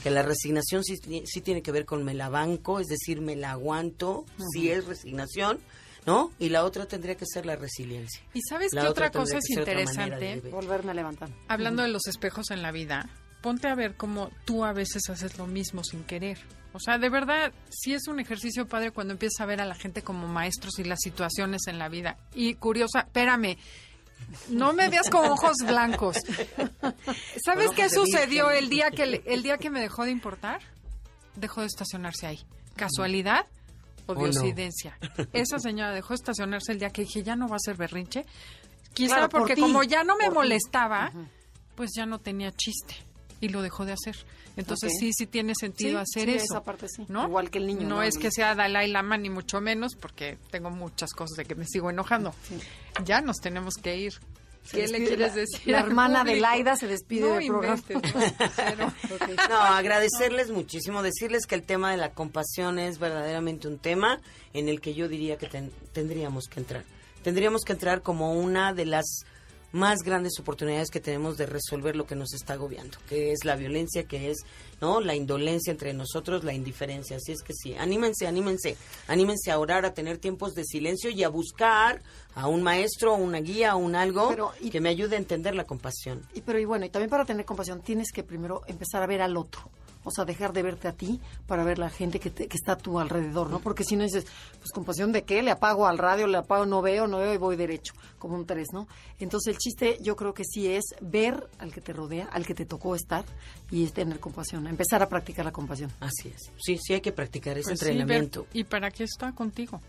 [0.01, 3.19] que la resignación sí, ti- sí tiene que ver con me la banco, es decir,
[3.19, 4.23] me la aguanto,
[4.53, 5.59] sí es resignación,
[6.05, 6.31] ¿no?
[6.39, 8.21] Y la otra tendría que ser la resiliencia.
[8.33, 10.39] ¿Y sabes La qué otra otra cosa es interesante?
[10.49, 11.29] Volverme a levantar.
[11.49, 13.09] Hablando de los espejos en la vida,
[13.43, 16.39] ponte a ver cómo tú a veces haces lo mismo sin querer.
[16.71, 19.75] O sea, de verdad, sí es un ejercicio padre cuando empiezas a ver a la
[19.75, 22.17] gente como maestros y las situaciones en la vida.
[22.33, 23.57] Y curiosa, espérame,
[24.49, 26.17] no me veas con ojos blancos.
[27.45, 30.61] ¿Sabes qué sucedió el día que le- el día que me dejó de importar?
[31.35, 32.39] Dejó de estacionarse ahí.
[32.75, 33.45] ¿Casualidad
[34.07, 34.97] o diosidencia?
[35.33, 38.25] Esa señora dejó de estacionarse el día que dije, ya no va a ser berrinche.
[38.93, 40.39] Quizá Claro, porque como ya no me por ti.
[40.39, 41.11] molestaba,
[41.75, 42.95] pues ya no tenía chiste
[43.43, 44.15] y lo dejó de hacer.
[44.55, 46.45] Entonces sí, sí tiene sentido Sí, hacer sí, eso.
[46.55, 47.05] esa parte sí.
[47.09, 47.23] ¿no?
[47.27, 48.03] Igual que el niño, No, ¿no?
[48.03, 51.65] es que sea Dalai Lama ni mucho menos, porque tengo muchas cosas de que me
[51.65, 52.33] sigo enojando.
[53.05, 54.13] Ya nos tenemos que ir.
[54.71, 55.59] ¿Qué le quieres la- decir?
[55.65, 56.39] la hermana de?
[56.39, 57.83] Laida se despide no del programa.
[59.49, 64.19] No, agradecerles muchísimo, decirles que el tema de la compasión es verdaderamente un tema
[64.53, 66.85] en el que yo diría que ten- tendríamos que entrar.
[67.23, 69.05] Tendríamos que entrar como una de las
[69.73, 73.55] más grandes oportunidades que tenemos de resolver lo que nos está agobiando, que es la
[73.57, 74.37] violencia, que es
[74.79, 77.17] no la indolencia entre nosotros, la indiferencia.
[77.17, 81.23] Así es que sí, anímense, anímense, anímense a orar, a tener tiempos de silencio y
[81.23, 82.01] a buscar
[82.35, 85.65] a un maestro, una guía, un algo Pero, y- que me ayude a entender la
[85.65, 86.21] compasión.
[86.33, 89.21] Y, pero y bueno, y también para tener compasión tienes que primero empezar a ver
[89.21, 89.69] al otro.
[90.05, 92.73] O sea, dejar de verte a ti para ver la gente que, te- que está
[92.73, 93.59] a tu alrededor, ¿no?
[93.59, 94.25] Porque si no dices,
[94.59, 97.37] pues compasión de qué, le apago al radio, le apago, no veo, no veo y
[97.37, 98.87] voy derecho, como un tres, ¿no?
[99.19, 102.53] Entonces el chiste yo creo que sí es ver al que te rodea, al que
[102.53, 103.23] te tocó estar
[103.71, 105.91] y es tener compasión, empezar a practicar la compasión.
[105.99, 106.51] Así es.
[106.57, 108.45] Sí, sí hay que practicar ese Pues sí, ver- entrenamiento.
[108.53, 109.79] ¿Y para qué está contigo?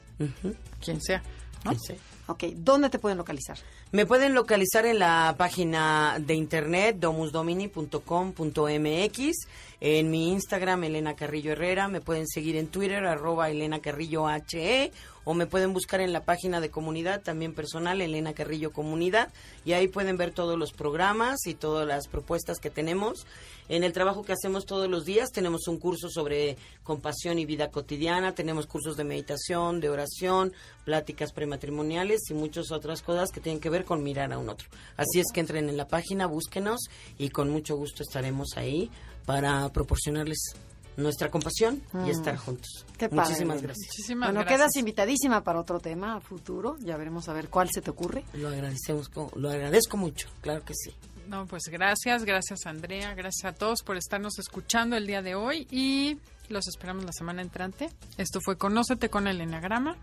[0.80, 1.22] Quien sea.
[1.64, 1.72] ¿no?
[1.72, 1.94] Sí.
[2.26, 3.58] Ok, ¿dónde te pueden localizar?
[3.92, 9.46] Me pueden localizar en la página de internet domusdomini.com.mx,
[9.80, 14.90] en mi Instagram Elena Carrillo Herrera, me pueden seguir en Twitter arroba Elena Carrillo HE
[15.24, 19.30] o me pueden buscar en la página de comunidad también personal Elena Carrillo Comunidad
[19.64, 23.26] y ahí pueden ver todos los programas y todas las propuestas que tenemos.
[23.68, 27.70] En el trabajo que hacemos todos los días tenemos un curso sobre compasión y vida
[27.70, 30.52] cotidiana, tenemos cursos de meditación, de oración,
[30.84, 34.68] pláticas prematrimoniales y muchas otras cosas que tienen que ver con mirar a un otro.
[34.96, 36.80] Así es que entren en la página, búsquenos
[37.18, 38.90] y con mucho gusto estaremos ahí
[39.24, 40.54] para proporcionarles
[40.96, 42.86] nuestra compasión y estar juntos.
[42.96, 43.88] Qué padre, Muchísimas gracias.
[43.88, 44.58] Muchísimas bueno, gracias.
[44.58, 48.24] quedas invitadísima para otro tema futuro, ya veremos a ver cuál se te ocurre.
[48.34, 50.92] Lo agradecemos, lo agradezco mucho, claro que sí.
[51.28, 55.66] No, pues gracias, gracias Andrea, gracias a todos por estarnos escuchando el día de hoy
[55.70, 57.90] y los esperamos la semana entrante.
[58.18, 59.96] Esto fue Conócete con el Enagrama.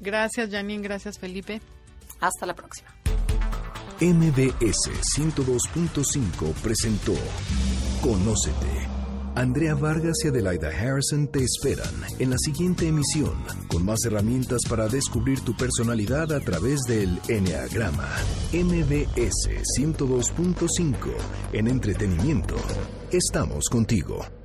[0.00, 1.60] Gracias Janine, gracias Felipe.
[2.20, 2.88] Hasta la próxima.
[4.00, 7.14] MBS 102.5 presentó
[8.00, 8.88] Conócete.
[9.34, 13.34] Andrea Vargas y Adelaida Harrison te esperan en la siguiente emisión
[13.68, 18.08] con más herramientas para descubrir tu personalidad a través del Enneagrama.
[18.52, 20.96] MBS 102.5
[21.52, 22.56] en entretenimiento.
[23.12, 24.37] Estamos contigo.